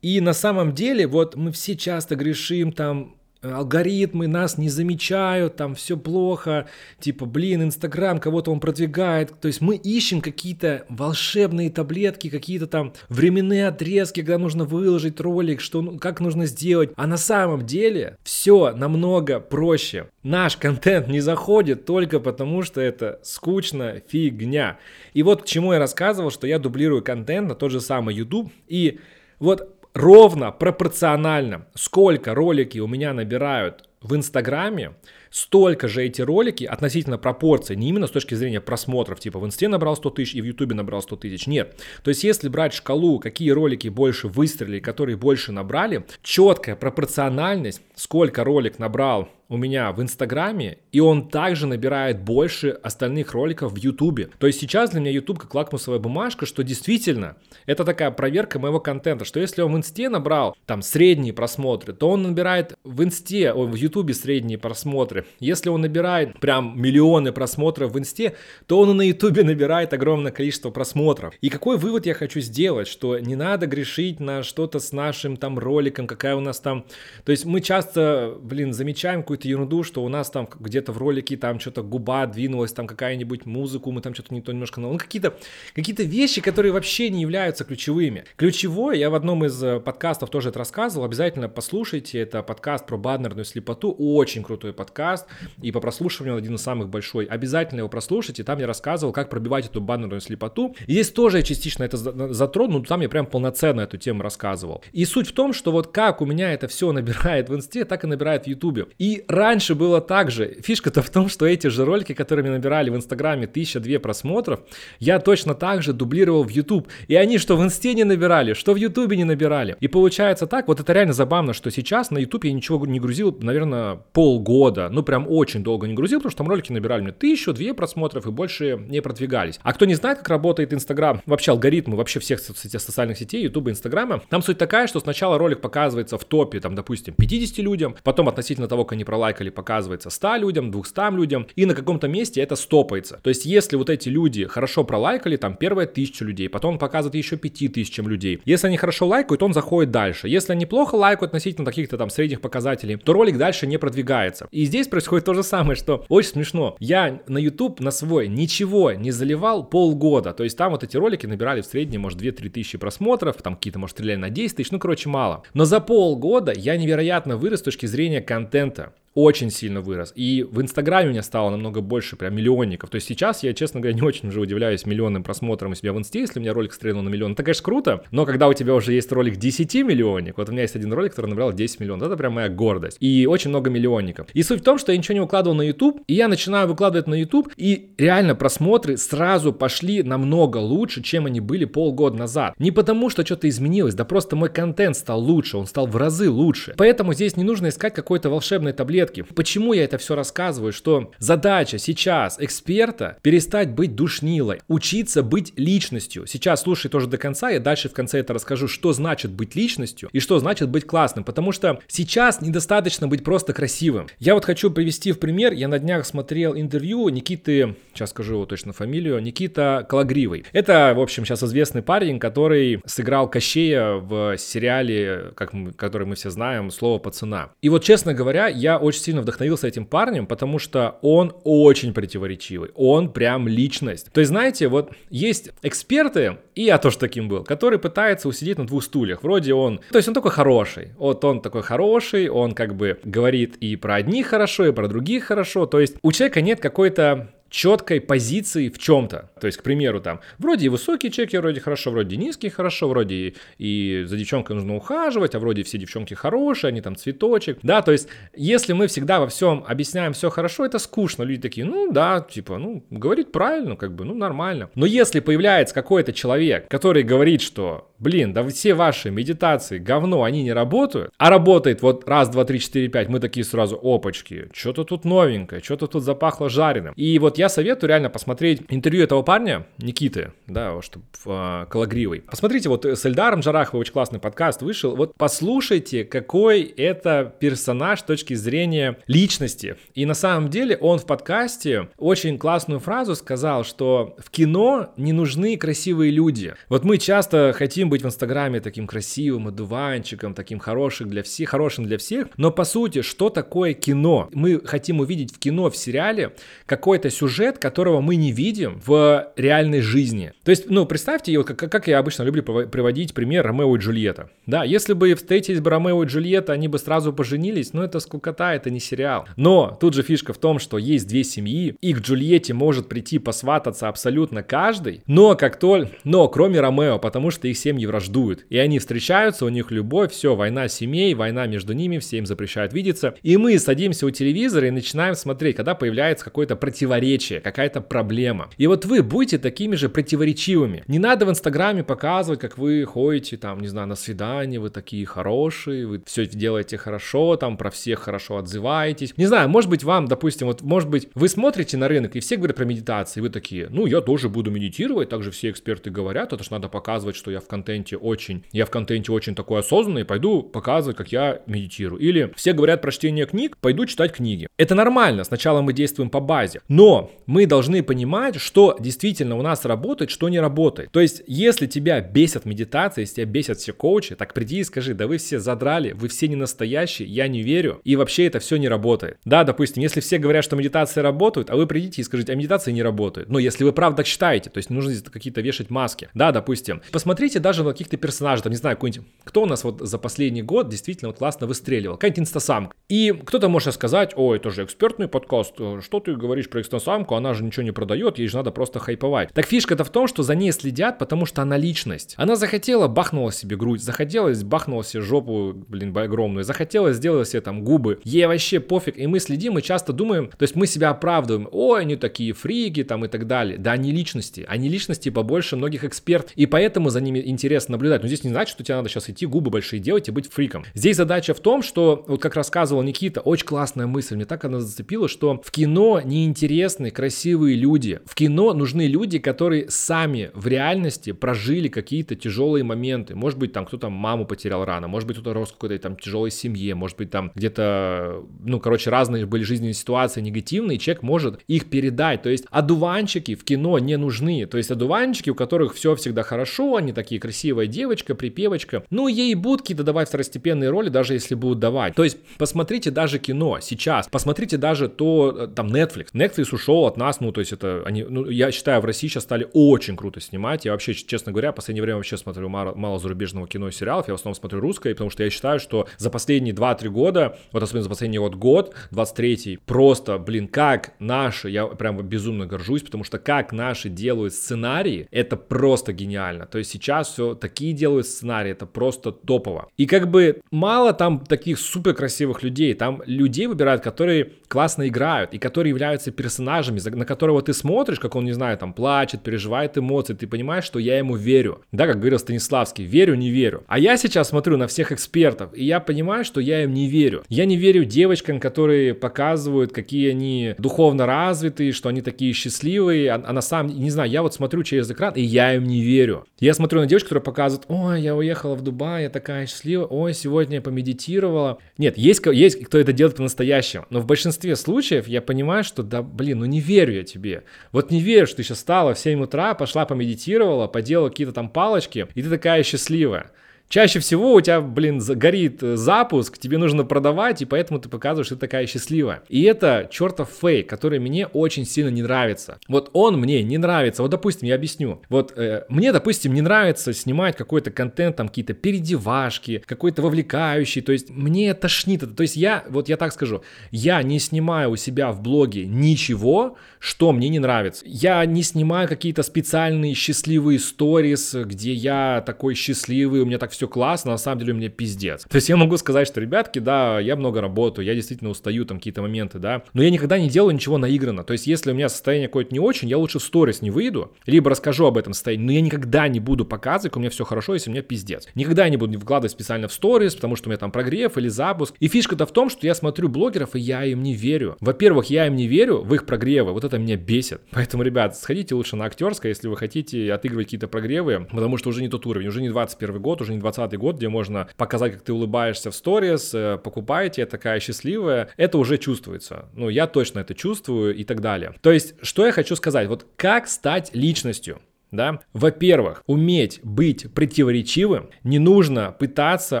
И 0.00 0.20
на 0.20 0.32
самом 0.32 0.74
деле, 0.74 1.06
вот 1.06 1.36
мы 1.36 1.52
все 1.52 1.76
часто 1.76 2.16
грешим 2.16 2.72
там 2.72 3.14
алгоритмы 3.42 4.28
нас 4.28 4.56
не 4.56 4.68
замечают, 4.68 5.56
там 5.56 5.74
все 5.74 5.96
плохо, 5.96 6.66
типа, 7.00 7.26
блин, 7.26 7.64
Инстаграм 7.64 8.20
кого-то 8.20 8.52
он 8.52 8.60
продвигает, 8.60 9.32
то 9.40 9.48
есть 9.48 9.60
мы 9.60 9.76
ищем 9.76 10.20
какие-то 10.20 10.86
волшебные 10.88 11.70
таблетки, 11.70 12.30
какие-то 12.30 12.66
там 12.66 12.92
временные 13.08 13.68
отрезки, 13.68 14.20
когда 14.20 14.38
нужно 14.38 14.64
выложить 14.64 15.20
ролик, 15.20 15.60
что, 15.60 15.82
ну, 15.82 15.98
как 15.98 16.20
нужно 16.20 16.46
сделать, 16.46 16.90
а 16.96 17.06
на 17.06 17.16
самом 17.16 17.66
деле 17.66 18.16
все 18.22 18.72
намного 18.72 19.40
проще. 19.40 20.06
Наш 20.22 20.56
контент 20.56 21.08
не 21.08 21.20
заходит 21.20 21.84
только 21.84 22.20
потому, 22.20 22.62
что 22.62 22.80
это 22.80 23.18
скучная 23.22 24.02
фигня. 24.06 24.78
И 25.14 25.22
вот 25.22 25.42
к 25.42 25.46
чему 25.46 25.72
я 25.72 25.78
рассказывал, 25.78 26.30
что 26.30 26.46
я 26.46 26.58
дублирую 26.58 27.02
контент 27.02 27.48
на 27.48 27.54
тот 27.54 27.72
же 27.72 27.80
самый 27.80 28.14
YouTube, 28.14 28.52
и 28.68 29.00
вот 29.40 29.81
ровно 29.94 30.52
пропорционально, 30.52 31.66
сколько 31.74 32.34
ролики 32.34 32.78
у 32.78 32.86
меня 32.86 33.12
набирают 33.12 33.88
в 34.00 34.14
Инстаграме, 34.16 34.94
столько 35.32 35.88
же 35.88 36.04
эти 36.04 36.22
ролики 36.22 36.64
относительно 36.64 37.18
пропорции, 37.18 37.74
не 37.74 37.88
именно 37.88 38.06
с 38.06 38.10
точки 38.10 38.34
зрения 38.34 38.60
просмотров, 38.60 39.18
типа 39.18 39.40
в 39.40 39.46
Инсте 39.46 39.66
набрал 39.66 39.96
100 39.96 40.10
тысяч 40.10 40.34
и 40.34 40.40
в 40.40 40.44
Ютубе 40.44 40.76
набрал 40.76 41.02
100 41.02 41.16
тысяч, 41.16 41.46
нет. 41.46 41.74
То 42.04 42.10
есть 42.10 42.22
если 42.22 42.48
брать 42.48 42.74
шкалу, 42.74 43.18
какие 43.18 43.50
ролики 43.50 43.88
больше 43.88 44.28
выстрелили, 44.28 44.78
которые 44.78 45.16
больше 45.16 45.50
набрали, 45.50 46.04
четкая 46.22 46.76
пропорциональность, 46.76 47.80
сколько 47.96 48.44
ролик 48.44 48.78
набрал 48.78 49.28
у 49.52 49.58
меня 49.58 49.92
в 49.92 50.00
Инстаграме, 50.00 50.78
и 50.92 51.00
он 51.00 51.28
также 51.28 51.66
набирает 51.66 52.22
больше 52.22 52.70
остальных 52.70 53.32
роликов 53.32 53.72
в 53.72 53.76
Ютубе. 53.76 54.30
То 54.38 54.46
есть 54.46 54.58
сейчас 54.58 54.88
для 54.88 55.00
меня 55.00 55.10
Ютуб 55.10 55.38
как 55.38 55.54
лакмусовая 55.54 55.98
бумажка, 55.98 56.46
что 56.46 56.64
действительно 56.64 57.36
это 57.66 57.84
такая 57.84 58.10
проверка 58.12 58.58
моего 58.58 58.80
контента, 58.80 59.26
что 59.26 59.40
если 59.40 59.60
он 59.60 59.74
в 59.74 59.76
Инсте 59.76 60.08
набрал 60.08 60.56
там 60.64 60.80
средние 60.80 61.34
просмотры, 61.34 61.92
то 61.92 62.08
он 62.08 62.22
набирает 62.22 62.78
в 62.82 63.04
Инсте, 63.04 63.52
о, 63.52 63.66
в 63.66 63.74
Ютубе 63.74 64.14
средние 64.14 64.56
просмотры. 64.56 65.21
Если 65.40 65.68
он 65.68 65.82
набирает 65.82 66.40
прям 66.40 66.80
миллионы 66.80 67.32
просмотров 67.32 67.92
в 67.92 67.98
Инсте, 67.98 68.34
то 68.66 68.80
он 68.80 68.90
и 68.90 68.94
на 68.94 69.02
Ютубе 69.02 69.42
набирает 69.42 69.92
огромное 69.92 70.32
количество 70.32 70.70
просмотров. 70.70 71.34
И 71.40 71.48
какой 71.48 71.78
вывод 71.78 72.06
я 72.06 72.14
хочу 72.14 72.40
сделать, 72.40 72.88
что 72.88 73.18
не 73.18 73.36
надо 73.36 73.66
грешить 73.66 74.20
на 74.20 74.42
что-то 74.42 74.80
с 74.80 74.92
нашим 74.92 75.36
там 75.36 75.58
роликом, 75.58 76.06
какая 76.06 76.36
у 76.36 76.40
нас 76.40 76.60
там... 76.60 76.84
То 77.24 77.32
есть 77.32 77.44
мы 77.44 77.60
часто, 77.60 78.36
блин, 78.40 78.72
замечаем 78.72 79.22
какую-то 79.22 79.48
ерунду, 79.48 79.82
что 79.82 80.02
у 80.04 80.08
нас 80.08 80.30
там 80.30 80.48
где-то 80.58 80.92
в 80.92 80.98
ролике 80.98 81.36
там 81.36 81.60
что-то 81.60 81.82
губа 81.82 82.26
двинулась, 82.26 82.72
там 82.72 82.86
какая-нибудь 82.86 83.46
музыку, 83.46 83.90
мы 83.92 84.00
там 84.00 84.14
что-то 84.14 84.34
не 84.34 84.40
то 84.40 84.52
немножко... 84.52 84.80
Ну, 84.80 84.96
какие-то 84.98 85.34
какие 85.74 85.94
вещи, 86.06 86.40
которые 86.40 86.72
вообще 86.72 87.10
не 87.10 87.22
являются 87.22 87.64
ключевыми. 87.64 88.24
Ключевое, 88.36 88.96
я 88.96 89.10
в 89.10 89.14
одном 89.14 89.44
из 89.44 89.62
э, 89.62 89.80
подкастов 89.80 90.30
тоже 90.30 90.48
это 90.50 90.58
рассказывал, 90.58 91.04
обязательно 91.04 91.48
послушайте, 91.48 92.18
это 92.18 92.42
подкаст 92.42 92.86
про 92.86 92.96
баднерную 92.96 93.44
слепоту, 93.44 93.92
очень 93.92 94.42
крутой 94.42 94.72
подкаст, 94.72 95.11
подкаст, 95.12 95.26
и 95.60 95.72
по 95.72 95.80
прослушиванию 95.80 96.34
он 96.34 96.38
один 96.38 96.54
из 96.54 96.62
самых 96.62 96.88
большой. 96.88 97.24
Обязательно 97.26 97.80
его 97.80 97.88
прослушайте, 97.88 98.44
там 98.44 98.58
я 98.58 98.66
рассказывал, 98.66 99.12
как 99.12 99.28
пробивать 99.28 99.66
эту 99.66 99.80
баннерную 99.80 100.20
слепоту. 100.20 100.74
И 100.86 100.92
здесь 100.92 101.10
тоже 101.10 101.42
частично 101.42 101.84
это 101.84 101.96
затронул, 101.96 102.78
но 102.78 102.84
там 102.84 103.00
я 103.00 103.08
прям 103.08 103.26
полноценно 103.26 103.82
эту 103.82 103.98
тему 103.98 104.22
рассказывал. 104.22 104.82
И 104.92 105.04
суть 105.04 105.28
в 105.28 105.32
том, 105.32 105.52
что 105.52 105.72
вот 105.72 105.88
как 105.88 106.20
у 106.20 106.26
меня 106.26 106.52
это 106.52 106.68
все 106.68 106.92
набирает 106.92 107.48
в 107.48 107.54
инсте, 107.54 107.84
так 107.84 108.04
и 108.04 108.06
набирает 108.06 108.44
в 108.44 108.46
ютубе. 108.46 108.86
И 108.98 109.24
раньше 109.28 109.74
было 109.74 110.00
так 110.00 110.30
же. 110.30 110.56
Фишка-то 110.62 111.02
в 111.02 111.10
том, 111.10 111.28
что 111.28 111.46
эти 111.46 111.68
же 111.68 111.84
ролики, 111.84 112.14
которые 112.14 112.44
мне 112.44 112.52
набирали 112.52 112.90
в 112.90 112.96
инстаграме 112.96 113.46
тысяча-две 113.46 113.98
просмотров, 113.98 114.60
я 114.98 115.18
точно 115.18 115.54
так 115.54 115.82
же 115.82 115.92
дублировал 115.92 116.44
в 116.44 116.50
YouTube. 116.50 116.88
И 117.08 117.14
они 117.14 117.38
что 117.38 117.56
в 117.56 117.62
инсте 117.62 117.94
не 117.94 118.04
набирали, 118.04 118.54
что 118.54 118.72
в 118.72 118.76
ютубе 118.76 119.16
не 119.16 119.24
набирали. 119.24 119.76
И 119.80 119.88
получается 119.88 120.46
так, 120.46 120.68
вот 120.68 120.80
это 120.80 120.92
реально 120.92 121.12
забавно, 121.12 121.52
что 121.52 121.70
сейчас 121.70 122.10
на 122.10 122.18
YouTube 122.18 122.44
я 122.44 122.52
ничего 122.52 122.84
не 122.86 123.00
грузил, 123.00 123.36
наверное, 123.40 124.00
полгода. 124.12 124.88
Ну, 124.90 125.01
прям 125.04 125.26
очень 125.28 125.62
долго 125.62 125.86
не 125.86 125.94
грузил, 125.94 126.18
потому 126.18 126.30
что 126.30 126.38
там 126.38 126.48
ролики 126.48 126.72
набирали 126.72 127.02
мне 127.02 127.12
тысячу, 127.12 127.52
две 127.52 127.74
просмотров 127.74 128.26
и 128.26 128.30
больше 128.30 128.78
не 128.88 129.00
продвигались. 129.00 129.58
А 129.62 129.72
кто 129.72 129.84
не 129.84 129.94
знает, 129.94 130.18
как 130.18 130.28
работает 130.28 130.72
Инстаграм, 130.72 131.20
вообще 131.26 131.52
алгоритмы 131.52 131.96
вообще 131.96 132.20
всех 132.20 132.40
социальных 132.40 133.18
сетей, 133.18 133.42
Ютуба, 133.44 133.70
Инстаграма, 133.70 134.22
там 134.28 134.42
суть 134.42 134.58
такая, 134.58 134.86
что 134.86 135.00
сначала 135.00 135.38
ролик 135.38 135.60
показывается 135.60 136.18
в 136.18 136.24
топе, 136.24 136.60
там, 136.60 136.74
допустим, 136.74 137.14
50 137.14 137.58
людям, 137.58 137.96
потом 138.02 138.28
относительно 138.28 138.68
того, 138.68 138.84
как 138.84 138.92
они 138.92 139.04
пролайкали, 139.04 139.50
показывается 139.50 140.10
100 140.10 140.36
людям, 140.36 140.70
200 140.70 141.14
людям, 141.14 141.46
и 141.56 141.66
на 141.66 141.74
каком-то 141.74 142.08
месте 142.08 142.40
это 142.40 142.56
стопается. 142.56 143.20
То 143.22 143.28
есть, 143.28 143.44
если 143.44 143.76
вот 143.76 143.90
эти 143.90 144.08
люди 144.08 144.46
хорошо 144.46 144.84
пролайкали, 144.84 145.36
там, 145.36 145.56
первые 145.56 145.86
тысячу 145.86 146.24
людей, 146.24 146.48
потом 146.48 146.74
он 146.74 146.78
показывает 146.78 147.14
еще 147.14 147.36
5000 147.36 147.98
людей. 147.98 148.40
Если 148.44 148.66
они 148.66 148.76
хорошо 148.76 149.06
лайкают, 149.06 149.42
он 149.42 149.52
заходит 149.52 149.90
дальше. 149.90 150.28
Если 150.28 150.52
они 150.52 150.66
плохо 150.66 150.94
лайкают 150.94 151.30
относительно 151.30 151.64
каких-то 151.64 151.96
там 151.98 152.10
средних 152.10 152.40
показателей, 152.40 152.96
то 152.96 153.12
ролик 153.12 153.38
дальше 153.38 153.66
не 153.66 153.78
продвигается. 153.78 154.48
И 154.50 154.64
здесь 154.64 154.88
происходит 154.92 155.24
то 155.24 155.32
же 155.32 155.42
самое, 155.42 155.74
что 155.74 156.04
очень 156.10 156.32
смешно. 156.32 156.76
Я 156.78 157.22
на 157.26 157.38
YouTube 157.38 157.80
на 157.80 157.90
свой 157.90 158.28
ничего 158.28 158.92
не 158.92 159.10
заливал 159.10 159.64
полгода. 159.64 160.34
То 160.34 160.44
есть 160.44 160.58
там 160.58 160.72
вот 160.72 160.84
эти 160.84 160.98
ролики 160.98 161.24
набирали 161.24 161.62
в 161.62 161.66
среднем, 161.66 162.02
может, 162.02 162.20
2-3 162.20 162.50
тысячи 162.50 162.76
просмотров, 162.76 163.40
там 163.42 163.56
какие-то, 163.56 163.78
может, 163.78 163.96
стреляли 163.96 164.18
на 164.18 164.28
10 164.28 164.56
тысяч, 164.56 164.70
ну, 164.70 164.78
короче, 164.78 165.08
мало. 165.08 165.44
Но 165.54 165.64
за 165.64 165.80
полгода 165.80 166.52
я 166.54 166.76
невероятно 166.76 167.38
вырос 167.38 167.60
с 167.60 167.62
точки 167.62 167.86
зрения 167.86 168.20
контента 168.20 168.92
очень 169.14 169.50
сильно 169.50 169.80
вырос. 169.80 170.12
И 170.14 170.46
в 170.50 170.60
Инстаграме 170.60 171.08
у 171.08 171.10
меня 171.10 171.22
стало 171.22 171.50
намного 171.50 171.80
больше, 171.80 172.16
прям 172.16 172.34
миллионников. 172.34 172.90
То 172.90 172.96
есть 172.96 173.06
сейчас 173.06 173.42
я, 173.42 173.52
честно 173.54 173.80
говоря, 173.80 173.94
не 173.98 174.02
очень 174.02 174.28
уже 174.28 174.40
удивляюсь 174.40 174.86
миллионным 174.86 175.22
просмотрам 175.22 175.72
у 175.72 175.74
себя 175.74 175.92
в 175.92 175.98
Инсте, 175.98 176.20
если 176.20 176.38
у 176.38 176.42
меня 176.42 176.52
ролик 176.52 176.72
стрельнул 176.72 177.02
на 177.02 177.08
миллион. 177.08 177.32
Это, 177.32 177.42
конечно, 177.42 177.64
круто, 177.64 178.04
но 178.10 178.26
когда 178.26 178.48
у 178.48 178.54
тебя 178.54 178.74
уже 178.74 178.92
есть 178.92 179.10
ролик 179.12 179.36
10 179.36 179.74
миллионник, 179.74 180.38
вот 180.38 180.48
у 180.48 180.52
меня 180.52 180.62
есть 180.62 180.76
один 180.76 180.92
ролик, 180.92 181.12
который 181.12 181.30
набрал 181.30 181.52
10 181.52 181.80
миллионов, 181.80 182.06
это 182.06 182.16
прям 182.16 182.34
моя 182.34 182.48
гордость. 182.48 182.96
И 183.00 183.26
очень 183.26 183.50
много 183.50 183.70
миллионников. 183.70 184.28
И 184.32 184.42
суть 184.42 184.60
в 184.60 184.64
том, 184.64 184.78
что 184.78 184.92
я 184.92 184.98
ничего 184.98 185.14
не 185.14 185.20
выкладывал 185.20 185.56
на 185.56 185.62
YouTube, 185.62 186.02
и 186.06 186.14
я 186.14 186.28
начинаю 186.28 186.68
выкладывать 186.68 187.06
на 187.06 187.14
YouTube, 187.14 187.52
и 187.56 187.92
реально 187.98 188.34
просмотры 188.34 188.96
сразу 188.96 189.52
пошли 189.52 190.02
намного 190.02 190.58
лучше, 190.58 191.02
чем 191.02 191.26
они 191.26 191.40
были 191.40 191.64
полгода 191.64 192.16
назад. 192.16 192.54
Не 192.58 192.70
потому, 192.70 193.10
что 193.10 193.24
что-то 193.24 193.48
изменилось, 193.48 193.94
да 193.94 194.04
просто 194.04 194.36
мой 194.36 194.48
контент 194.48 194.96
стал 194.96 195.20
лучше, 195.20 195.56
он 195.56 195.66
стал 195.66 195.86
в 195.86 195.96
разы 195.96 196.30
лучше. 196.30 196.74
Поэтому 196.76 197.14
здесь 197.14 197.36
не 197.36 197.44
нужно 197.44 197.68
искать 197.68 197.94
какой-то 197.94 198.30
волшебной 198.30 198.72
таблетки. 198.72 199.01
Почему 199.34 199.72
я 199.72 199.84
это 199.84 199.98
все 199.98 200.14
рассказываю? 200.14 200.72
Что 200.72 201.12
задача 201.18 201.78
сейчас 201.78 202.36
эксперта 202.40 203.18
перестать 203.22 203.70
быть 203.70 203.94
душнилой, 203.94 204.60
учиться 204.68 205.22
быть 205.22 205.52
личностью. 205.56 206.26
Сейчас 206.26 206.62
слушай 206.62 206.88
тоже 206.88 207.06
до 207.06 207.18
конца, 207.18 207.50
я 207.50 207.60
дальше 207.60 207.88
в 207.88 207.92
конце 207.92 208.20
это 208.20 208.34
расскажу, 208.34 208.68
что 208.68 208.92
значит 208.92 209.30
быть 209.30 209.54
личностью 209.54 210.08
и 210.12 210.20
что 210.20 210.38
значит 210.38 210.68
быть 210.68 210.86
классным. 210.86 211.24
Потому 211.24 211.52
что 211.52 211.80
сейчас 211.88 212.40
недостаточно 212.40 213.08
быть 213.08 213.24
просто 213.24 213.52
красивым. 213.52 214.08
Я 214.18 214.34
вот 214.34 214.44
хочу 214.44 214.70
привести 214.70 215.12
в 215.12 215.18
пример, 215.18 215.52
я 215.52 215.68
на 215.68 215.78
днях 215.78 216.06
смотрел 216.06 216.56
интервью 216.56 217.08
Никиты, 217.08 217.76
сейчас 217.94 218.10
скажу 218.10 218.34
его 218.34 218.46
точно 218.46 218.72
фамилию, 218.72 219.20
Никита 219.20 219.86
Калагривый. 219.88 220.44
Это, 220.52 220.92
в 220.94 221.00
общем, 221.00 221.24
сейчас 221.24 221.42
известный 221.42 221.82
парень, 221.82 222.18
который 222.18 222.80
сыграл 222.86 223.28
Кощея 223.28 223.94
в 223.94 224.36
сериале, 224.38 225.32
как 225.34 225.52
мы, 225.52 225.72
который 225.72 226.06
мы 226.06 226.14
все 226.14 226.30
знаем, 226.30 226.70
«Слово 226.70 226.98
пацана». 226.98 227.50
И 227.62 227.68
вот, 227.68 227.84
честно 227.84 228.14
говоря, 228.14 228.48
я 228.48 228.78
очень 228.78 228.91
сильно 229.00 229.20
вдохновился 229.22 229.42
вдохновился 229.42 229.66
этим 229.66 229.86
парнем, 229.86 230.26
потому 230.26 230.58
что 230.58 230.98
он 231.02 231.32
очень 231.44 231.92
противоречивый, 231.92 232.70
он 232.74 233.12
прям 233.12 233.48
личность. 233.48 234.10
То 234.12 234.20
есть, 234.20 234.28
знаете, 234.28 234.68
вот 234.68 234.92
есть 235.10 235.50
эксперты, 235.62 236.38
и 236.54 236.64
я 236.64 236.78
тоже 236.78 236.98
таким 236.98 237.28
был, 237.28 237.44
который 237.44 237.78
пытается 237.78 238.28
усидеть 238.28 238.58
на 238.58 238.66
двух 238.66 238.84
стульях. 238.84 239.22
Вроде 239.22 239.54
он, 239.54 239.80
то 239.90 239.98
есть 239.98 240.08
он 240.08 240.14
такой 240.14 240.30
хороший, 240.30 240.92
вот 240.98 241.24
он 241.24 241.40
такой 241.40 241.62
хороший, 241.62 242.28
он 242.28 242.52
как 242.52 242.74
бы 242.76 242.98
говорит 243.04 243.56
и 243.56 243.76
про 243.76 243.96
одних 243.96 244.26
хорошо, 244.26 244.66
и 244.66 244.72
про 244.72 244.88
других 244.88 245.24
хорошо. 245.24 245.66
То 245.66 245.80
есть 245.80 245.96
у 246.02 246.12
человека 246.12 246.40
нет 246.40 246.60
какой-то 246.60 247.32
четкой 247.52 248.00
позиции 248.00 248.68
в 248.68 248.78
чем-то. 248.78 249.30
То 249.38 249.46
есть, 249.46 249.58
к 249.58 249.62
примеру, 249.62 250.00
там, 250.00 250.20
вроде 250.38 250.66
и 250.66 250.68
высокие 250.68 251.12
чеки, 251.12 251.36
вроде 251.36 251.60
хорошо, 251.60 251.90
вроде 251.90 252.16
низкие 252.16 252.50
хорошо, 252.50 252.88
вроде 252.88 253.14
и, 253.14 253.34
и 253.58 254.04
за 254.04 254.16
девчонкой 254.16 254.56
нужно 254.56 254.74
ухаживать, 254.74 255.34
а 255.34 255.38
вроде 255.38 255.62
все 255.62 255.78
девчонки 255.78 256.14
хорошие, 256.14 256.70
они 256.70 256.80
там 256.80 256.96
цветочек. 256.96 257.58
Да, 257.62 257.82
то 257.82 257.92
есть, 257.92 258.08
если 258.34 258.72
мы 258.72 258.86
всегда 258.86 259.20
во 259.20 259.28
всем 259.28 259.64
объясняем 259.68 260.14
все 260.14 260.30
хорошо, 260.30 260.64
это 260.64 260.78
скучно. 260.78 261.22
Люди 261.24 261.42
такие, 261.42 261.66
ну 261.66 261.92
да, 261.92 262.26
типа, 262.28 262.56
ну, 262.56 262.84
говорит 262.90 263.30
правильно, 263.30 263.76
как 263.76 263.94
бы, 263.94 264.04
ну, 264.04 264.14
нормально. 264.14 264.70
Но 264.74 264.86
если 264.86 265.20
появляется 265.20 265.74
какой-то 265.74 266.12
человек, 266.14 266.68
который 266.68 267.02
говорит, 267.02 267.42
что 267.42 267.91
блин, 268.02 268.32
да 268.32 268.46
все 268.48 268.74
ваши 268.74 269.10
медитации, 269.10 269.78
говно, 269.78 270.24
они 270.24 270.42
не 270.42 270.52
работают, 270.52 271.12
а 271.16 271.30
работает 271.30 271.82
вот 271.82 272.08
раз, 272.08 272.28
два, 272.28 272.44
три, 272.44 272.58
четыре, 272.58 272.88
пять, 272.88 273.08
мы 273.08 273.20
такие 273.20 273.44
сразу, 273.44 273.78
опачки, 273.82 274.48
что-то 274.52 274.84
тут 274.84 275.04
новенькое, 275.04 275.62
что-то 275.62 275.86
тут 275.86 276.02
запахло 276.02 276.48
жареным. 276.48 276.94
И 276.96 277.18
вот 277.18 277.38
я 277.38 277.48
советую 277.48 277.88
реально 277.88 278.10
посмотреть 278.10 278.62
интервью 278.68 279.04
этого 279.04 279.22
парня, 279.22 279.66
Никиты, 279.78 280.32
да, 280.46 280.80
что 280.82 281.00
э, 281.26 281.66
Калагривый. 281.70 282.20
Посмотрите, 282.20 282.68
вот 282.68 282.84
с 282.84 283.06
Эльдаром 283.06 283.40
Джараховым 283.40 283.80
очень 283.80 283.92
классный 283.92 284.18
подкаст 284.18 284.62
вышел, 284.62 284.96
вот 284.96 285.14
послушайте, 285.16 286.04
какой 286.04 286.62
это 286.62 287.32
персонаж 287.38 288.00
с 288.00 288.02
точки 288.02 288.34
зрения 288.34 288.98
личности. 289.06 289.76
И 289.94 290.04
на 290.06 290.14
самом 290.14 290.48
деле 290.48 290.76
он 290.76 290.98
в 290.98 291.06
подкасте 291.06 291.88
очень 291.98 292.38
классную 292.38 292.80
фразу 292.80 293.14
сказал, 293.14 293.64
что 293.64 294.16
в 294.18 294.30
кино 294.30 294.92
не 294.96 295.12
нужны 295.12 295.56
красивые 295.56 296.10
люди. 296.10 296.54
Вот 296.68 296.84
мы 296.84 296.98
часто 296.98 297.52
хотим 297.54 297.91
быть 297.92 298.02
в 298.02 298.06
Инстаграме 298.06 298.60
таким 298.60 298.86
красивым 298.86 299.48
одуванчиком, 299.48 300.32
таким 300.32 300.58
хорошим 300.58 301.10
для 301.10 301.22
всех, 301.22 301.50
хорошим 301.50 301.84
для 301.84 301.98
всех. 301.98 302.28
Но 302.38 302.50
по 302.50 302.64
сути, 302.64 303.02
что 303.02 303.28
такое 303.28 303.74
кино? 303.74 304.30
Мы 304.32 304.62
хотим 304.64 305.00
увидеть 305.00 305.34
в 305.34 305.38
кино, 305.38 305.68
в 305.68 305.76
сериале 305.76 306.32
какой-то 306.64 307.10
сюжет, 307.10 307.58
которого 307.58 308.00
мы 308.00 308.16
не 308.16 308.32
видим 308.32 308.80
в 308.86 309.30
реальной 309.36 309.82
жизни. 309.82 310.32
То 310.42 310.50
есть, 310.50 310.70
ну, 310.70 310.86
представьте, 310.86 311.42
как, 311.44 311.70
как 311.70 311.86
я 311.86 311.98
обычно 311.98 312.22
люблю 312.22 312.42
приводить 312.42 313.12
пример 313.12 313.44
Ромео 313.44 313.76
и 313.76 313.78
Джульетта. 313.78 314.30
Да, 314.46 314.64
если 314.64 314.94
бы 314.94 315.14
встретились 315.14 315.60
бы 315.60 315.68
Ромео 315.68 316.02
и 316.02 316.06
Джульетта, 316.06 316.54
они 316.54 316.68
бы 316.68 316.78
сразу 316.78 317.12
поженились, 317.12 317.74
но 317.74 317.84
это 317.84 318.00
скукота, 318.00 318.54
это 318.54 318.70
не 318.70 318.80
сериал. 318.80 319.26
Но 319.36 319.76
тут 319.78 319.92
же 319.92 320.02
фишка 320.02 320.32
в 320.32 320.38
том, 320.38 320.58
что 320.58 320.78
есть 320.78 321.06
две 321.06 321.24
семьи, 321.24 321.76
и 321.82 321.92
к 321.92 322.00
Джульетте 322.00 322.54
может 322.54 322.88
прийти 322.88 323.18
посвататься 323.18 323.88
абсолютно 323.88 324.42
каждый, 324.42 325.02
но 325.06 325.36
как 325.36 325.58
только, 325.58 325.90
но 326.04 326.26
кроме 326.28 326.58
Ромео, 326.58 326.98
потому 326.98 327.30
что 327.30 327.48
их 327.48 327.58
семьи 327.58 327.81
семьи 327.82 327.86
враждуют. 327.86 328.46
И 328.48 328.58
они 328.58 328.78
встречаются, 328.78 329.44
у 329.44 329.48
них 329.48 329.70
любовь, 329.70 330.12
все, 330.12 330.34
война 330.34 330.68
семей, 330.68 331.14
война 331.14 331.46
между 331.46 331.72
ними, 331.72 331.98
все 331.98 332.18
им 332.18 332.26
запрещают 332.26 332.72
видеться. 332.72 333.14
И 333.22 333.36
мы 333.36 333.58
садимся 333.58 334.06
у 334.06 334.10
телевизора 334.10 334.68
и 334.68 334.70
начинаем 334.70 335.14
смотреть, 335.14 335.56
когда 335.56 335.74
появляется 335.74 336.24
какое-то 336.24 336.56
противоречие, 336.56 337.40
какая-то 337.40 337.80
проблема. 337.80 338.48
И 338.58 338.66
вот 338.66 338.84
вы 338.84 339.02
будете 339.02 339.38
такими 339.38 339.76
же 339.76 339.88
противоречивыми. 339.88 340.84
Не 340.88 340.98
надо 340.98 341.26
в 341.26 341.30
Инстаграме 341.30 341.82
показывать, 341.84 342.40
как 342.40 342.58
вы 342.58 342.84
ходите 342.84 343.36
там, 343.36 343.60
не 343.60 343.68
знаю, 343.68 343.88
на 343.88 343.96
свидание, 343.96 344.60
вы 344.60 344.70
такие 344.70 345.06
хорошие, 345.06 345.86
вы 345.86 346.02
все 346.06 346.26
делаете 346.26 346.76
хорошо, 346.76 347.36
там 347.36 347.56
про 347.56 347.70
всех 347.70 348.00
хорошо 348.00 348.36
отзываетесь. 348.36 349.14
Не 349.16 349.26
знаю, 349.26 349.48
может 349.48 349.70
быть 349.70 349.84
вам, 349.84 350.06
допустим, 350.06 350.46
вот 350.46 350.62
может 350.62 350.88
быть 350.88 351.08
вы 351.14 351.28
смотрите 351.28 351.76
на 351.76 351.88
рынок 351.88 352.16
и 352.16 352.20
все 352.20 352.36
говорят 352.36 352.56
про 352.56 352.64
медитацию, 352.64 353.22
и 353.22 353.26
вы 353.26 353.30
такие, 353.30 353.68
ну 353.70 353.86
я 353.86 354.00
тоже 354.00 354.28
буду 354.28 354.50
медитировать, 354.50 355.08
также 355.08 355.30
все 355.30 355.50
эксперты 355.50 355.90
говорят, 355.90 356.32
это 356.32 356.44
же 356.44 356.50
надо 356.50 356.68
показывать, 356.68 357.16
что 357.16 357.30
я 357.30 357.40
в 357.40 357.46
контенте 357.46 357.71
контенте 357.72 357.96
очень, 357.96 358.44
я 358.52 358.66
в 358.66 358.70
контенте 358.70 359.12
очень 359.12 359.34
такой 359.34 359.60
осознанный, 359.60 360.04
пойду 360.04 360.42
показывать, 360.42 360.96
как 360.96 361.10
я 361.10 361.40
медитирую. 361.46 362.00
Или 362.00 362.32
все 362.36 362.52
говорят 362.52 362.82
про 362.82 362.90
чтение 362.90 363.26
книг, 363.26 363.56
пойду 363.58 363.86
читать 363.86 364.12
книги. 364.12 364.48
Это 364.58 364.74
нормально, 364.74 365.24
сначала 365.24 365.62
мы 365.62 365.72
действуем 365.72 366.10
по 366.10 366.20
базе, 366.20 366.60
но 366.68 367.10
мы 367.26 367.46
должны 367.46 367.82
понимать, 367.82 368.36
что 368.36 368.76
действительно 368.78 369.36
у 369.36 369.42
нас 369.42 369.64
работает, 369.64 370.10
что 370.10 370.28
не 370.28 370.40
работает. 370.40 370.90
То 370.92 371.00
есть, 371.00 371.22
если 371.26 371.66
тебя 371.66 372.00
бесят 372.00 372.44
медитации, 372.44 373.02
если 373.02 373.16
тебя 373.16 373.26
бесят 373.26 373.58
все 373.58 373.72
коучи, 373.72 374.14
так 374.14 374.34
приди 374.34 374.60
и 374.60 374.64
скажи, 374.64 374.94
да 374.94 375.06
вы 375.06 375.16
все 375.16 375.38
задрали, 375.38 375.92
вы 375.92 376.08
все 376.08 376.28
не 376.28 376.36
настоящие, 376.36 377.08
я 377.08 377.28
не 377.28 377.42
верю, 377.42 377.80
и 377.84 377.96
вообще 377.96 378.26
это 378.26 378.38
все 378.38 378.56
не 378.56 378.68
работает. 378.68 379.18
Да, 379.24 379.44
допустим, 379.44 379.82
если 379.82 380.00
все 380.00 380.18
говорят, 380.18 380.44
что 380.44 380.56
медитации 380.56 381.00
работают, 381.00 381.50
а 381.50 381.56
вы 381.56 381.66
придите 381.66 382.02
и 382.02 382.04
скажите, 382.04 382.32
а 382.32 382.34
медитации 382.34 382.72
не 382.72 382.82
работают. 382.82 383.28
Но 383.30 383.38
если 383.38 383.64
вы 383.64 383.72
правда 383.72 384.04
считаете, 384.04 384.50
то 384.50 384.58
есть 384.58 384.70
нужно 384.70 384.92
какие-то 385.10 385.40
вешать 385.40 385.70
маски. 385.70 386.08
Да, 386.14 386.32
допустим, 386.32 386.82
посмотрите 386.90 387.38
даже 387.38 387.51
даже 387.52 387.64
на 387.64 387.72
каких-то 387.72 387.98
персонажей, 387.98 388.42
там, 388.42 388.50
не 388.50 388.56
знаю, 388.56 388.76
какой-нибудь, 388.76 389.06
кто 389.24 389.42
у 389.42 389.46
нас 389.46 389.62
вот 389.62 389.80
за 389.80 389.98
последний 389.98 390.42
год 390.42 390.70
действительно 390.70 391.10
вот 391.10 391.18
классно 391.18 391.46
выстреливал, 391.46 391.96
какая-нибудь 391.96 392.20
инстасамка. 392.20 392.74
И 392.88 393.12
кто-то 393.12 393.50
может 393.50 393.74
сказать, 393.74 394.12
ой, 394.16 394.38
это 394.38 394.50
же 394.50 394.64
экспертный 394.64 395.06
подкаст, 395.06 395.54
что 395.80 396.00
ты 396.00 396.16
говоришь 396.16 396.48
про 396.48 396.60
инстасамку, 396.60 397.14
она 397.14 397.34
же 397.34 397.44
ничего 397.44 397.62
не 397.62 397.72
продает, 397.72 398.18
ей 398.18 398.28
же 398.28 398.38
надо 398.38 398.52
просто 398.52 398.78
хайповать. 398.78 399.34
Так 399.34 399.46
фишка-то 399.46 399.84
в 399.84 399.90
том, 399.90 400.06
что 400.06 400.22
за 400.22 400.34
ней 400.34 400.50
следят, 400.52 400.98
потому 400.98 401.26
что 401.26 401.42
она 401.42 401.58
личность. 401.58 402.14
Она 402.16 402.36
захотела, 402.36 402.88
бахнула 402.88 403.32
себе 403.32 403.56
грудь, 403.56 403.82
захотелось, 403.82 404.42
бахнула 404.42 404.82
себе 404.82 405.02
жопу, 405.02 405.52
блин, 405.68 405.94
огромную, 405.94 406.44
захотелось, 406.44 406.96
сделала 406.96 407.26
себе 407.26 407.42
там 407.42 407.64
губы. 407.64 408.00
Ей 408.02 408.24
вообще 408.24 408.60
пофиг, 408.60 408.96
и 408.96 409.06
мы 409.06 409.20
следим 409.20 409.58
и 409.58 409.62
часто 409.62 409.92
думаем, 409.92 410.28
то 410.28 410.42
есть 410.42 410.56
мы 410.56 410.66
себя 410.66 410.88
оправдываем, 410.88 411.48
ой, 411.52 411.82
они 411.82 411.96
такие 411.96 412.32
фрики 412.32 412.82
там 412.82 413.04
и 413.04 413.08
так 413.08 413.26
далее. 413.26 413.58
Да, 413.58 413.72
они 413.72 413.92
личности, 413.92 414.46
они 414.48 414.70
личности 414.70 415.10
побольше 415.10 415.56
многих 415.56 415.84
экспертов, 415.84 416.32
и 416.34 416.46
поэтому 416.46 416.88
за 416.88 417.02
ними 417.02 417.20
интересно 417.24 417.41
наблюдать. 417.68 418.02
Но 418.02 418.08
здесь 418.08 418.24
не 418.24 418.30
значит, 418.30 418.52
что 418.54 418.64
тебе 418.64 418.76
надо 418.76 418.88
сейчас 418.88 419.08
идти 419.10 419.26
губы 419.26 419.50
большие 419.50 419.80
делать 419.80 420.08
и 420.08 420.12
быть 420.12 420.30
фриком. 420.32 420.64
Здесь 420.74 420.96
задача 420.96 421.34
в 421.34 421.40
том, 421.40 421.62
что, 421.62 422.04
вот 422.06 422.20
как 422.20 422.34
рассказывал 422.34 422.82
Никита, 422.82 423.20
очень 423.20 423.46
классная 423.46 423.86
мысль, 423.86 424.16
мне 424.16 424.24
так 424.24 424.44
она 424.44 424.60
зацепила, 424.60 425.08
что 425.08 425.40
в 425.44 425.50
кино 425.50 426.00
неинтересны 426.02 426.90
красивые 426.90 427.56
люди. 427.56 428.00
В 428.04 428.14
кино 428.14 428.52
нужны 428.52 428.86
люди, 428.86 429.18
которые 429.18 429.70
сами 429.70 430.30
в 430.34 430.46
реальности 430.46 431.12
прожили 431.12 431.68
какие-то 431.68 432.14
тяжелые 432.14 432.64
моменты. 432.64 433.14
Может 433.14 433.38
быть, 433.38 433.52
там 433.52 433.66
кто-то 433.66 433.88
маму 433.90 434.26
потерял 434.26 434.64
рано, 434.64 434.88
может 434.88 435.06
быть, 435.06 435.16
кто-то 435.16 435.34
рос 435.34 435.50
в 435.50 435.54
какой-то 435.54 435.78
там 435.78 435.96
тяжелой 435.96 436.30
семье, 436.30 436.74
может 436.74 436.96
быть, 436.96 437.10
там 437.10 437.32
где-то, 437.34 438.24
ну, 438.44 438.60
короче, 438.60 438.90
разные 438.90 439.26
были 439.26 439.42
жизненные 439.42 439.74
ситуации 439.74 440.20
негативные, 440.20 440.78
человек 440.78 441.02
может 441.02 441.40
их 441.48 441.70
передать. 441.70 442.22
То 442.22 442.28
есть 442.30 442.44
одуванчики 442.50 443.34
в 443.34 443.44
кино 443.44 443.78
не 443.78 443.96
нужны. 443.96 444.46
То 444.46 444.58
есть 444.58 444.70
одуванчики, 444.70 445.30
у 445.30 445.34
которых 445.34 445.74
все 445.74 445.94
всегда 445.96 446.22
хорошо, 446.22 446.76
они 446.76 446.92
такие 446.92 447.20
красивая 447.32 447.66
девочка, 447.66 448.14
припевочка. 448.14 448.84
Ну, 448.90 449.08
ей 449.08 449.34
будут 449.34 449.62
какие-то 449.62 449.84
давать 449.84 450.08
второстепенные 450.08 450.68
роли, 450.68 450.90
даже 450.90 451.14
если 451.14 451.34
будут 451.34 451.60
давать. 451.60 451.94
То 451.94 452.04
есть 452.04 452.18
посмотрите 452.36 452.90
даже 452.90 453.18
кино 453.18 453.58
сейчас, 453.62 454.06
посмотрите 454.08 454.58
даже 454.58 454.88
то, 454.88 455.34
э, 455.34 455.46
там, 455.46 455.68
Netflix. 455.68 456.08
Netflix 456.12 456.54
ушел 456.54 456.84
от 456.84 456.98
нас, 456.98 457.20
ну, 457.20 457.32
то 457.32 457.40
есть 457.40 457.52
это, 457.52 457.84
они, 457.86 458.04
ну, 458.04 458.28
я 458.28 458.52
считаю, 458.52 458.82
в 458.82 458.84
России 458.84 459.08
сейчас 459.08 459.22
стали 459.22 459.48
очень 459.54 459.96
круто 459.96 460.20
снимать. 460.20 460.66
Я 460.66 460.72
вообще, 460.72 460.92
честно 460.92 461.32
говоря, 461.32 461.52
в 461.52 461.54
последнее 461.54 461.82
время 461.82 461.96
вообще 461.96 462.18
смотрю 462.18 462.50
мало, 462.50 462.74
мало 462.74 462.98
зарубежного 462.98 463.48
кино 463.48 463.68
и 463.68 463.72
сериалов, 463.72 464.08
я 464.08 464.14
в 464.14 464.16
основном 464.16 464.34
смотрю 464.34 464.60
русское, 464.60 464.92
потому 464.92 465.08
что 465.08 465.24
я 465.24 465.30
считаю, 465.30 465.58
что 465.58 465.88
за 465.96 466.10
последние 466.10 466.54
2-3 466.54 466.88
года, 466.90 467.38
вот 467.52 467.62
особенно 467.62 467.84
за 467.84 467.88
последний 467.88 468.18
вот 468.18 468.34
год, 468.34 468.74
23-й, 468.90 469.56
просто, 469.56 470.18
блин, 470.18 470.48
как 470.48 470.92
наши, 470.98 471.48
я 471.48 471.66
прям 471.66 471.96
безумно 472.06 472.44
горжусь, 472.44 472.82
потому 472.82 473.04
что 473.04 473.18
как 473.18 473.52
наши 473.52 473.88
делают 473.88 474.34
сценарии, 474.34 475.08
это 475.10 475.38
просто 475.38 475.94
гениально. 475.94 476.44
То 476.44 476.58
есть 476.58 476.70
сейчас 476.70 477.08
все 477.08 477.21
такие 477.40 477.72
делают 477.72 478.06
сценарии, 478.06 478.52
это 478.52 478.66
просто 478.66 479.12
топово. 479.12 479.68
И 479.76 479.86
как 479.86 480.10
бы 480.10 480.40
мало 480.50 480.92
там 480.92 481.20
таких 481.20 481.58
супер 481.58 481.94
красивых 481.94 482.42
людей, 482.42 482.74
там 482.74 483.02
людей 483.06 483.46
выбирают, 483.46 483.82
которые 483.82 484.32
классно 484.48 484.88
играют 484.88 485.34
и 485.34 485.38
которые 485.38 485.70
являются 485.70 486.10
персонажами, 486.10 486.80
на 486.96 487.04
которого 487.04 487.42
ты 487.42 487.52
смотришь, 487.52 487.98
как 487.98 488.16
он, 488.16 488.24
не 488.24 488.32
знаю, 488.32 488.58
там 488.58 488.72
плачет, 488.72 489.22
переживает 489.22 489.78
эмоции, 489.78 490.14
ты 490.14 490.26
понимаешь, 490.26 490.64
что 490.64 490.78
я 490.78 490.98
ему 490.98 491.16
верю. 491.16 491.62
Да, 491.72 491.86
как 491.86 491.98
говорил 491.98 492.18
Станиславский, 492.18 492.84
верю, 492.84 493.14
не 493.14 493.30
верю. 493.30 493.64
А 493.66 493.78
я 493.78 493.96
сейчас 493.96 494.28
смотрю 494.28 494.56
на 494.56 494.66
всех 494.66 494.92
экспертов, 494.92 495.50
и 495.54 495.64
я 495.64 495.80
понимаю, 495.80 496.24
что 496.24 496.40
я 496.40 496.64
им 496.64 496.74
не 496.74 496.88
верю. 496.88 497.24
Я 497.28 497.44
не 497.46 497.56
верю 497.56 497.84
девочкам, 497.84 498.40
которые 498.40 498.94
показывают, 498.94 499.72
какие 499.72 500.10
они 500.10 500.54
духовно 500.58 501.06
развитые, 501.06 501.72
что 501.72 501.88
они 501.88 502.02
такие 502.02 502.32
счастливые, 502.32 503.10
а, 503.10 503.22
а 503.24 503.32
на 503.32 503.40
самом 503.40 503.78
не 503.78 503.90
знаю, 503.90 504.10
я 504.10 504.22
вот 504.22 504.34
смотрю 504.34 504.62
через 504.62 504.90
экран, 504.90 505.14
и 505.14 505.22
я 505.22 505.54
им 505.54 505.64
не 505.64 505.82
верю. 505.82 506.26
Я 506.40 506.54
смотрю 506.54 506.80
на 506.80 506.86
девочку, 506.86 507.11
которая 507.12 507.24
показывает, 507.24 507.66
ой, 507.68 508.00
я 508.00 508.16
уехала 508.16 508.54
в 508.54 508.62
Дубай, 508.62 509.02
я 509.02 509.10
такая 509.10 509.46
счастливая, 509.46 509.86
ой, 509.86 510.14
сегодня 510.14 510.56
я 510.56 510.62
помедитировала. 510.62 511.58
Нет, 511.76 511.98
есть, 511.98 512.24
есть 512.24 512.64
кто 512.64 512.78
это 512.78 512.94
делает 512.94 513.16
по-настоящему, 513.16 513.84
но 513.90 514.00
в 514.00 514.06
большинстве 514.06 514.56
случаев 514.56 515.06
я 515.08 515.20
понимаю, 515.20 515.62
что 515.62 515.82
да, 515.82 516.00
блин, 516.00 516.38
ну 516.38 516.46
не 516.46 516.60
верю 516.60 516.94
я 516.94 517.02
тебе. 517.02 517.44
Вот 517.70 517.90
не 517.90 518.00
верю, 518.00 518.26
что 518.26 518.36
ты 518.36 518.44
сейчас 518.44 518.58
встала 518.58 518.94
в 518.94 518.98
7 518.98 519.22
утра, 519.22 519.52
пошла 519.52 519.84
помедитировала, 519.84 520.68
поделала 520.68 521.10
какие-то 521.10 521.34
там 521.34 521.50
палочки, 521.50 522.08
и 522.14 522.22
ты 522.22 522.30
такая 522.30 522.62
счастливая. 522.62 523.30
Чаще 523.72 524.00
всего 524.00 524.34
у 524.34 524.40
тебя, 524.42 524.60
блин, 524.60 524.98
горит 524.98 525.62
э, 525.62 525.76
запуск, 525.76 526.36
тебе 526.36 526.58
нужно 526.58 526.84
продавать, 526.84 527.40
и 527.40 527.46
поэтому 527.46 527.80
ты 527.80 527.88
показываешь, 527.88 528.26
что 528.26 528.34
ты 528.34 528.42
такая 528.42 528.66
счастливая. 528.66 529.22
И 529.30 529.44
это 529.44 529.88
чертов 529.90 530.28
фейк, 530.42 530.68
который 530.68 530.98
мне 530.98 531.26
очень 531.26 531.64
сильно 531.64 531.88
не 531.88 532.02
нравится. 532.02 532.58
Вот 532.68 532.90
он 532.92 533.18
мне 533.18 533.42
не 533.42 533.56
нравится. 533.56 534.02
Вот, 534.02 534.10
допустим, 534.10 534.46
я 534.46 534.56
объясню. 534.56 535.00
Вот 535.08 535.32
э, 535.38 535.64
мне, 535.70 535.90
допустим, 535.90 536.34
не 536.34 536.42
нравится 536.42 536.92
снимать 536.92 537.34
какой-то 537.34 537.70
контент, 537.70 538.16
там 538.16 538.28
какие-то 538.28 538.52
передевашки, 538.52 539.62
какой-то 539.64 540.02
вовлекающий. 540.02 540.82
То 540.82 540.92
есть 540.92 541.08
мне 541.08 541.54
тошнит 541.54 542.02
это. 542.02 542.12
То 542.12 542.24
есть 542.24 542.36
я, 542.36 542.64
вот 542.68 542.90
я 542.90 542.98
так 542.98 543.10
скажу, 543.14 543.42
я 543.70 544.02
не 544.02 544.18
снимаю 544.18 544.72
у 544.72 544.76
себя 544.76 545.12
в 545.12 545.22
блоге 545.22 545.64
ничего, 545.64 546.58
что 546.78 547.10
мне 547.12 547.30
не 547.30 547.38
нравится. 547.38 547.86
Я 547.88 548.22
не 548.26 548.42
снимаю 548.42 548.86
какие-то 548.86 549.22
специальные 549.22 549.94
счастливые 549.94 550.58
сторис, 550.58 551.34
где 551.34 551.72
я 551.72 552.22
такой 552.26 552.54
счастливый, 552.54 553.22
у 553.22 553.24
меня 553.24 553.38
так 553.38 553.50
все 553.50 553.61
все 553.62 553.68
классно, 553.68 554.10
на 554.10 554.18
самом 554.18 554.40
деле 554.40 554.54
у 554.54 554.56
меня 554.56 554.68
пиздец. 554.70 555.24
То 555.28 555.36
есть 555.36 555.48
я 555.48 555.56
могу 555.56 555.76
сказать, 555.76 556.08
что, 556.08 556.20
ребятки, 556.20 556.58
да, 556.58 556.98
я 556.98 557.14
много 557.14 557.40
работаю, 557.40 557.86
я 557.86 557.94
действительно 557.94 558.30
устаю, 558.30 558.64
там 558.64 558.78
какие-то 558.78 559.02
моменты, 559.02 559.38
да, 559.38 559.62
но 559.72 559.84
я 559.84 559.90
никогда 559.90 560.18
не 560.18 560.28
делаю 560.28 560.52
ничего 560.52 560.78
наигранно. 560.78 561.22
То 561.22 561.32
есть 561.32 561.46
если 561.46 561.70
у 561.70 561.74
меня 561.74 561.88
состояние 561.88 562.26
какое-то 562.26 562.52
не 562.52 562.58
очень, 562.58 562.88
я 562.88 562.98
лучше 562.98 563.20
в 563.20 563.22
сторис 563.22 563.62
не 563.62 563.70
выйду, 563.70 564.16
либо 564.26 564.50
расскажу 564.50 564.86
об 564.86 564.98
этом 564.98 565.12
состоянии, 565.12 565.44
но 565.44 565.52
я 565.52 565.60
никогда 565.60 566.08
не 566.08 566.18
буду 566.18 566.44
показывать, 566.44 566.96
у 566.96 566.98
меня 566.98 567.10
все 567.10 567.24
хорошо, 567.24 567.54
если 567.54 567.70
у 567.70 567.72
меня 567.72 567.82
пиздец. 567.82 568.26
Никогда 568.34 568.68
не 568.68 568.76
буду 568.76 568.98
вкладывать 568.98 569.30
специально 569.30 569.68
в 569.68 569.72
сторис, 569.72 570.16
потому 570.16 570.34
что 570.34 570.48
у 570.48 570.50
меня 570.50 570.58
там 570.58 570.72
прогрев 570.72 571.16
или 571.16 571.28
запуск. 571.28 571.76
И 571.78 571.86
фишка-то 571.86 572.26
в 572.26 572.32
том, 572.32 572.50
что 572.50 572.66
я 572.66 572.74
смотрю 572.74 573.08
блогеров, 573.08 573.54
и 573.54 573.60
я 573.60 573.84
им 573.84 574.02
не 574.02 574.14
верю. 574.14 574.56
Во-первых, 574.58 575.06
я 575.06 575.28
им 575.28 575.36
не 575.36 575.46
верю 575.46 575.82
в 575.82 575.94
их 575.94 576.04
прогревы, 576.04 576.52
вот 576.52 576.64
это 576.64 576.78
меня 576.78 576.96
бесит. 576.96 577.42
Поэтому, 577.52 577.84
ребят, 577.84 578.16
сходите 578.16 578.56
лучше 578.56 578.74
на 578.74 578.86
актерское, 578.86 579.30
если 579.30 579.46
вы 579.46 579.56
хотите 579.56 580.12
отыгрывать 580.12 580.46
какие-то 580.46 580.66
прогревы, 580.66 581.28
потому 581.30 581.58
что 581.58 581.68
уже 581.68 581.80
не 581.80 581.88
тот 581.88 582.04
уровень, 582.06 582.26
уже 582.26 582.42
не 582.42 582.48
21 582.48 583.00
год, 583.00 583.20
уже 583.20 583.32
не 583.32 583.38
20 583.38 583.41
2020 583.42 583.78
год, 583.78 583.96
где 583.96 584.08
можно 584.08 584.48
показать, 584.56 584.92
как 584.92 585.02
ты 585.02 585.12
улыбаешься 585.12 585.70
в 585.70 585.74
сторис, 585.74 586.32
э, 586.34 586.58
покупаете, 586.62 587.26
такая 587.26 587.60
счастливая, 587.60 588.30
это 588.36 588.58
уже 588.58 588.78
чувствуется. 588.78 589.46
Ну, 589.54 589.68
я 589.68 589.86
точно 589.86 590.20
это 590.20 590.34
чувствую 590.34 590.94
и 590.94 591.04
так 591.04 591.20
далее. 591.20 591.54
То 591.60 591.70
есть, 591.70 591.94
что 592.02 592.26
я 592.26 592.32
хочу 592.32 592.56
сказать, 592.56 592.88
вот 592.88 593.06
как 593.16 593.48
стать 593.48 593.90
личностью? 593.94 594.60
Да? 594.92 595.20
Во-первых, 595.32 596.04
уметь 596.06 596.60
быть 596.62 597.12
противоречивым, 597.12 598.10
не 598.22 598.38
нужно 598.38 598.94
пытаться 598.96 599.60